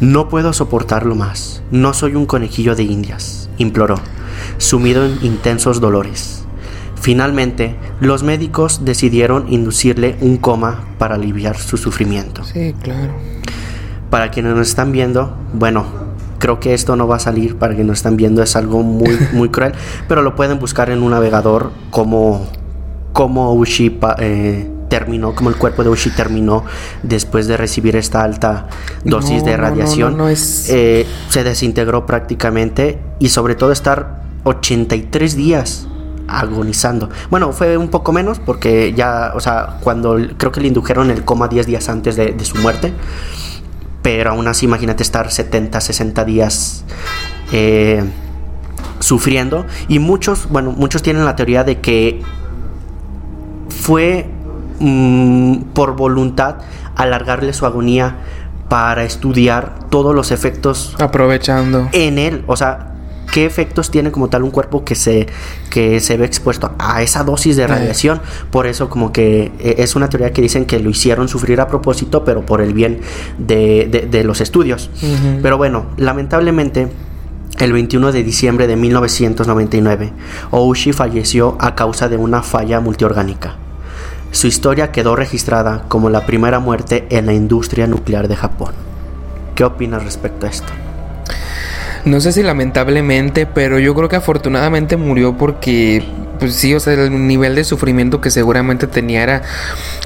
[0.00, 1.62] No puedo soportarlo más.
[1.70, 3.96] No soy un conejillo de indias, imploró,
[4.56, 6.44] sumido en intensos dolores.
[6.98, 12.44] Finalmente, los médicos decidieron inducirle un coma para aliviar su sufrimiento.
[12.44, 13.12] Sí, claro.
[14.08, 15.84] Para quienes nos están viendo, bueno,
[16.38, 19.18] creo que esto no va a salir para quienes nos están viendo, es algo muy,
[19.34, 19.74] muy cruel,
[20.08, 22.46] pero lo pueden buscar en un navegador como,
[23.12, 26.64] como Ushi eh, terminó, como el cuerpo de Ushi terminó
[27.02, 28.66] después de recibir esta alta
[29.04, 30.12] dosis No, de radiación.
[30.18, 35.86] no, no, es- Eh, se desintegró prácticamente y sobre todo estar 83 días
[36.28, 37.08] agonizando.
[37.30, 41.24] Bueno, fue un poco menos porque ya, o sea, cuando creo que le indujeron el
[41.24, 42.92] coma 10 días antes de, de su muerte.
[44.02, 46.84] Pero aún así, imagínate estar 70, 60 días
[47.52, 48.02] eh,
[49.00, 49.66] sufriendo.
[49.88, 52.22] Y muchos, bueno, muchos tienen la teoría de que
[53.68, 54.26] fue
[54.80, 56.56] mm, por voluntad
[56.96, 58.16] alargarle su agonía
[58.68, 61.88] para estudiar todos los efectos Aprovechando.
[61.92, 62.44] en él.
[62.46, 62.86] O sea,
[63.32, 65.26] ¿qué efectos tiene como tal un cuerpo que se,
[65.70, 68.20] que se ve expuesto a esa dosis de radiación?
[68.50, 71.66] Por eso como que eh, es una teoría que dicen que lo hicieron sufrir a
[71.68, 73.00] propósito, pero por el bien
[73.38, 74.90] de, de- de los estudios.
[75.42, 76.88] Pero bueno, lamentablemente...
[77.58, 80.12] El 21 de diciembre de 1999,
[80.50, 83.56] Oushi falleció a causa de una falla multiorgánica.
[84.32, 88.72] Su historia quedó registrada como la primera muerte en la industria nuclear de Japón.
[89.54, 90.72] ¿Qué opinas respecto a esto?
[92.04, 96.02] No sé si lamentablemente, pero yo creo que afortunadamente murió porque,
[96.38, 99.42] pues sí, o sea, el nivel de sufrimiento que seguramente tenía era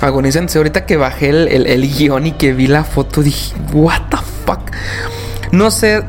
[0.00, 0.58] agonizante.
[0.58, 4.16] Ahorita que bajé el, el- el guion y que vi la foto, dije, what the
[4.44, 4.60] fuck.
[5.52, 6.02] No sé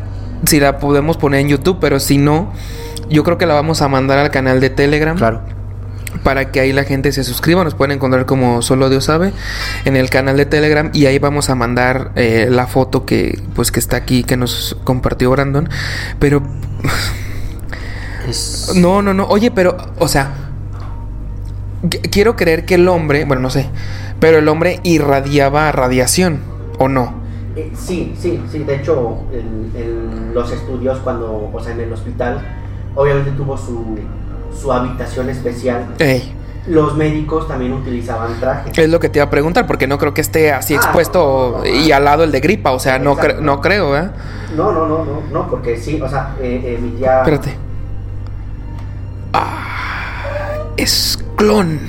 [0.47, 2.51] si la podemos poner en YouTube, pero si no,
[3.09, 5.41] yo creo que la vamos a mandar al canal de Telegram Claro.
[6.25, 7.63] Para que ahí la gente se suscriba.
[7.63, 9.31] Nos pueden encontrar como solo Dios sabe
[9.85, 13.71] en el canal de Telegram y ahí vamos a mandar eh, la foto que pues
[13.71, 15.69] que está aquí que nos compartió Brandon.
[16.19, 16.41] Pero
[18.27, 18.71] Es...
[18.75, 19.25] no, no, no.
[19.27, 20.33] Oye, pero o sea,
[21.83, 23.69] qu- quiero creer que el hombre, bueno, no sé,
[24.19, 26.39] pero el hombre irradiaba radiación
[26.79, 27.23] o no.
[27.55, 28.59] Eh, sí, sí, sí.
[28.63, 32.41] De hecho, en, en los estudios, cuando, o sea, en el hospital,
[32.95, 33.97] obviamente tuvo su,
[34.59, 35.87] su habitación especial.
[35.99, 36.33] Ey,
[36.67, 38.71] Los médicos también utilizaban traje.
[38.75, 41.57] es lo que te iba a preguntar porque no creo que esté así Ah, expuesto
[41.57, 41.65] no, no, no.
[41.85, 44.09] y al lado el de gripa, o sea, no, cre- no creo, ¿eh?
[44.55, 47.19] No, no, no, no, no, porque sí, o sea, eh, emitía.
[47.19, 47.55] Espérate.
[49.33, 51.79] Ah, es clon.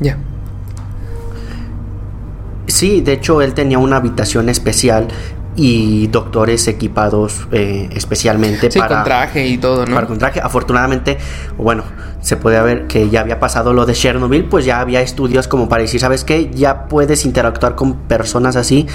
[0.00, 0.16] Ya.
[2.66, 5.08] Sí, de hecho, él tenía una habitación especial
[5.60, 8.94] y doctores equipados eh, especialmente Sí, para.
[8.96, 9.94] con traje y todo, ¿no?
[9.94, 10.40] para con traje.
[10.40, 11.18] Afortunadamente,
[11.58, 11.82] bueno,
[12.20, 15.68] se puede ver que ya había pasado lo de Chernobyl, pues ya había estudios como
[15.68, 16.48] para decir, ¿sabes qué?
[16.54, 18.86] Ya puedes interactuar con personas así,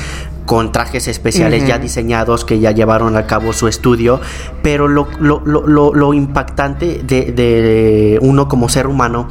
[0.45, 4.21] con trajes especiales ya diseñados que ya llevaron a cabo su estudio.
[4.61, 9.27] Pero lo, lo, lo, lo- lo impactante de, de uno como ser humano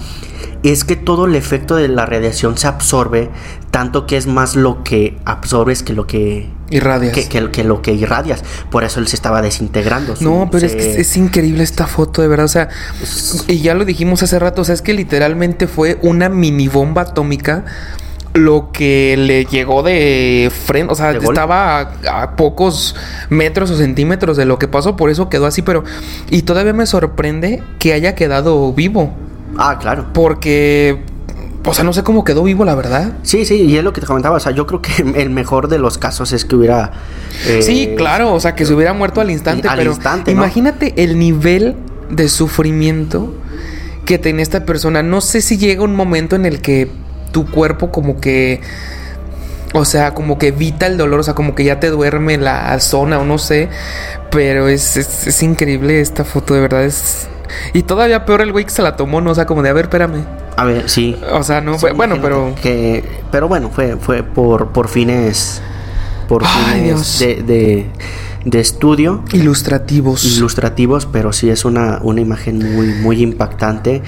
[0.63, 3.31] es que todo el efecto de la radiación se absorbe,
[3.71, 7.13] tanto que es más lo que absorbes que lo que Irradias.
[7.15, 8.45] que, que- que lo que irradias.
[8.71, 10.15] Por eso él se estaba desintegrando.
[10.21, 12.47] No, pero es que es increíble esta foto, de verdad.
[12.47, 12.69] O sea,
[13.49, 17.03] y ya lo dijimos hace rato, o sea, es que literalmente fue una mini bomba
[17.03, 17.65] atómica
[18.35, 20.91] lo que le llegó de frente.
[20.93, 22.97] O sea, estaba a, a pocos
[23.29, 25.85] metros o centímetros de lo que pasó, por eso quedó así, pero.
[26.31, 29.13] Y todavía me sorprende que haya quedado vivo,
[29.57, 30.07] Ah, claro.
[30.13, 31.03] porque.
[31.65, 33.13] O sea, no sé cómo quedó vivo, la verdad.
[33.23, 34.37] Sí, sí, y es lo que te comentaba.
[34.37, 36.93] O sea, yo creo que el mejor de los casos es que hubiera.
[37.47, 40.43] eh, Sí, claro, o sea, que se hubiera muerto al instante, al pero instante, ¿no?
[40.43, 41.77] imagínate el nivel
[42.11, 43.33] de sufrimiento
[44.05, 45.03] que tenía esta persona.
[45.03, 46.91] No sé si llega un momento en el que
[47.33, 48.61] tu cuerpo como que
[49.73, 52.79] O sea, como que evita el dolor, o sea, como que ya te duerme la
[52.81, 53.69] zona o no sé.
[54.31, 57.29] Pero es, es, increíble esta foto, de verdad es...
[57.73, 59.31] Y todavía peor el güey que se la tomó, ¿no?
[59.31, 60.25] O sea, como de, a ver, espérame.
[60.57, 61.17] A ver, sí.
[61.33, 62.55] O sea, no, fue, bueno, pero...
[62.61, 65.63] Que, pero bueno, fue, fue por, por fines...
[66.29, 67.91] Por fines de,
[68.45, 69.23] de, estudio.
[69.33, 70.25] Ilustrativos.
[70.25, 74.03] Ilustrativos, pero sí es una, una imagen muy, muy impactante.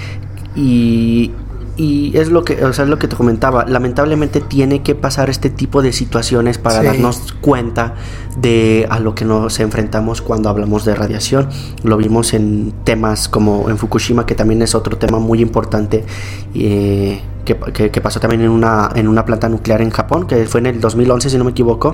[0.55, 1.33] Y,
[1.77, 3.65] y es lo que, o sea, es lo que te comentaba.
[3.65, 7.95] Lamentablemente tiene que pasar este tipo de situaciones para darnos cuenta
[8.37, 11.49] de a lo que nos enfrentamos cuando hablamos de radiación.
[11.83, 16.05] Lo vimos en temas como en Fukushima, que también es otro tema muy importante.
[16.53, 20.61] Eh, que, que, pasó también en una, en una planta nuclear en Japón, que fue
[20.61, 21.93] en el 2011, si no me equivoco.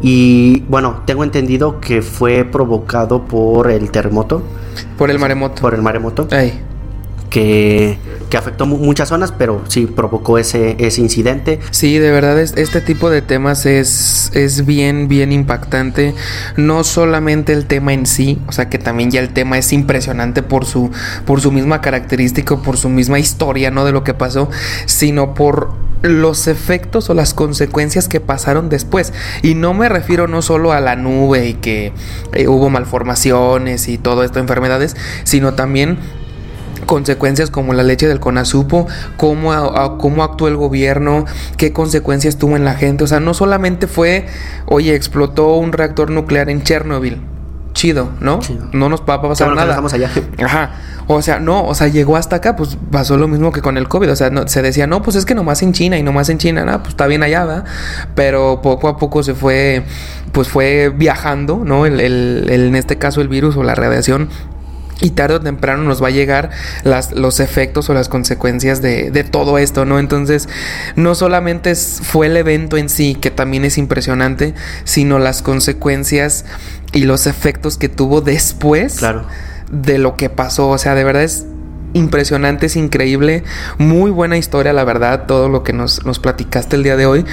[0.00, 4.42] Y bueno, tengo entendido que fue provocado por el terremoto.
[4.96, 5.60] Por el maremoto.
[5.60, 6.28] Por el maremoto
[7.36, 7.98] que,
[8.36, 11.58] afectó muchas zonas, pero sí provocó ese, ese incidente.
[11.70, 16.14] Sí, de verdad este tipo de temas es, es bien, bien impactante.
[16.56, 20.42] No solamente el tema en sí, o sea que también ya el tema es impresionante
[20.42, 20.90] por su,
[21.24, 23.86] por su misma característica, por su misma historia, ¿no?
[23.86, 24.50] De lo que pasó,
[24.84, 25.72] sino por
[26.02, 29.14] los efectos o las consecuencias que pasaron después.
[29.42, 31.92] Y no me refiero no solo a la nube y que
[32.34, 35.98] eh, hubo malformaciones y todo esto, enfermedades, sino también
[36.86, 39.52] consecuencias como la leche del conazupo, cómo,
[39.98, 41.26] cómo actuó el gobierno,
[41.56, 43.04] qué consecuencias tuvo en la gente.
[43.04, 44.26] O sea, no solamente fue,
[44.66, 47.20] oye, explotó un reactor nuclear en Chernobyl.
[47.74, 48.40] Chido, ¿no?
[48.72, 49.78] No nos va a pasar nada.
[49.92, 50.10] Allá.
[50.42, 50.70] Ajá.
[51.08, 53.86] O sea, no, o sea, llegó hasta acá, pues pasó lo mismo que con el
[53.86, 54.10] COVID.
[54.10, 56.64] O sea, se decía, no, pues es que nomás en China y nomás en China,
[56.64, 57.64] nada, pues está bien allá, ¿verdad?
[58.14, 59.84] Pero poco a poco se fue,
[60.32, 61.84] pues fue viajando, ¿no?
[61.84, 64.30] el, el, en este caso el virus o la radiación
[65.00, 66.50] y tarde o temprano nos va a llegar
[66.82, 69.98] las, los efectos o las consecuencias de, de, todo esto, ¿no?
[69.98, 70.48] Entonces,
[70.96, 76.46] no solamente fue el evento en sí, que también es impresionante, sino las consecuencias
[76.92, 79.26] y los efectos que tuvo después claro.
[79.70, 80.68] de lo que pasó.
[80.68, 81.44] O sea, de verdad es
[81.96, 83.42] impresionante, es increíble.
[83.78, 87.24] Muy buena historia, la verdad, todo lo que nos, nos platicaste el día de hoy.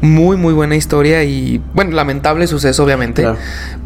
[0.00, 3.26] Muy, muy buena historia y, bueno, lamentable suceso, obviamente.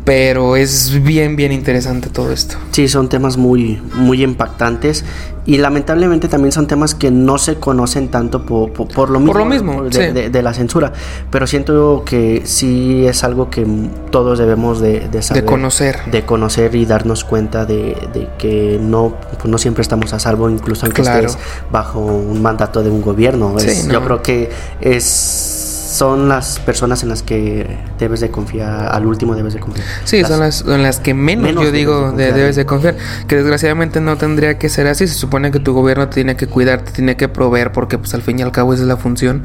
[0.05, 2.57] Pero es bien, bien interesante todo esto.
[2.73, 5.05] Sí, son temas muy, muy impactantes
[5.47, 9.45] y lamentablemente también son temas que no se conocen tanto por, por, lo mismo, lo
[9.45, 10.93] mismo de, la censura.
[11.31, 13.67] Pero siento que sí es algo que
[14.11, 15.43] todos debemos de, saber.
[15.43, 15.99] De conocer.
[16.11, 20.87] De conocer y darnos cuenta de, que no, pues no siempre estamos a salvo, incluso
[20.87, 21.39] aunque estés
[21.71, 23.55] bajo un mandato de un gobierno.
[23.91, 24.51] Yo creo que
[24.81, 25.54] es
[25.95, 29.87] son las personas en las que debes de confiar, al último debes de confiar.
[30.05, 32.97] Sí, son las, en las que menos, yo digo de, debes de confiar,
[33.29, 36.49] que desgraciadamente no tendría que ser así, se supone que tu gobierno te tiene que
[36.49, 38.97] cuidar, te tiene que proveer, porque pues al fin y al cabo esa es la
[38.97, 39.45] función,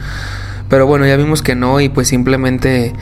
[0.70, 2.93] pero bueno, ya vimos que no y pues simplemente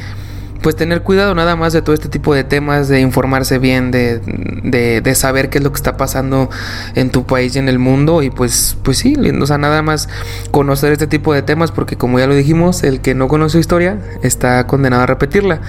[0.62, 4.20] pues tener cuidado nada más de todo este tipo de temas, de informarse bien, de,
[4.20, 6.50] de, saber qué es lo que está pasando
[6.96, 10.10] en tu país y en el mundo y pues, pues sí, o sea, nada más
[10.52, 13.98] conocer este tipo de temas porque como ya lo dijimos, el que no conoce historia
[14.24, 15.62] está condenado a repetirla.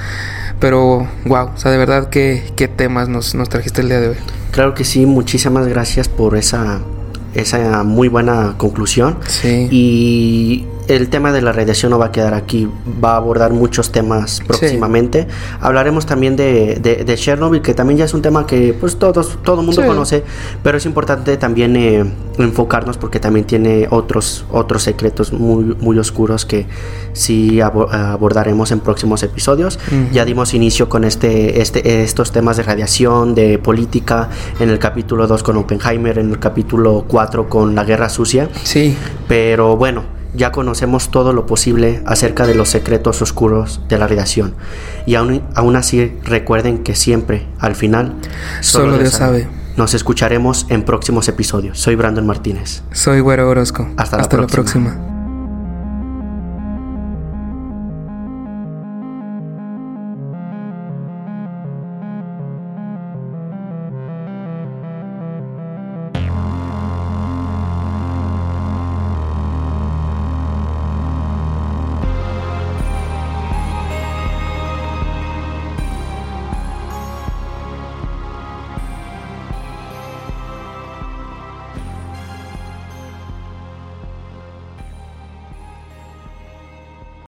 [0.61, 4.09] Pero, wow, o sea, de verdad, ¿qué, qué temas nos, nos trajiste el día de
[4.09, 4.16] hoy?
[4.51, 6.80] Claro que sí, muchísimas gracias por esa,
[7.34, 9.18] esa muy buena conclusión.
[9.26, 9.68] Sí.
[9.70, 12.68] Y el tema de la radiación no va a quedar aquí,
[13.03, 15.28] va a abordar muchos temas próximamente.
[15.61, 19.61] Hablaremos también de, de, Chernobyl, que también ya es un tema que pues todos, todo
[19.61, 20.24] el mundo conoce,
[20.62, 22.05] pero es importante también eh,
[22.39, 26.66] enfocarnos porque también tiene otros, otros secretos muy, muy oscuros que
[27.12, 29.78] sí abordaremos en próximos episodios.
[30.12, 35.26] Ya dimos inicio con este, este, estos temas de radiación, de política, en el capítulo
[35.26, 38.49] 2 con Oppenheimer, en el capítulo 4 con la guerra sucia.
[38.64, 38.97] Sí.
[39.28, 44.55] Pero bueno ya conocemos todo lo posible acerca de los secretos oscuros de la radiación.
[45.07, 48.14] Y aún, aún así recuerden que siempre, al final,
[48.61, 49.49] solo, Dios sabe.
[49.76, 51.79] Nos escucharemos en próximos episodios.
[51.79, 52.83] Soy Brandon Martínez.
[52.91, 53.89] Soy Güero Orozco.
[53.97, 55.17] Hasta, la próxima.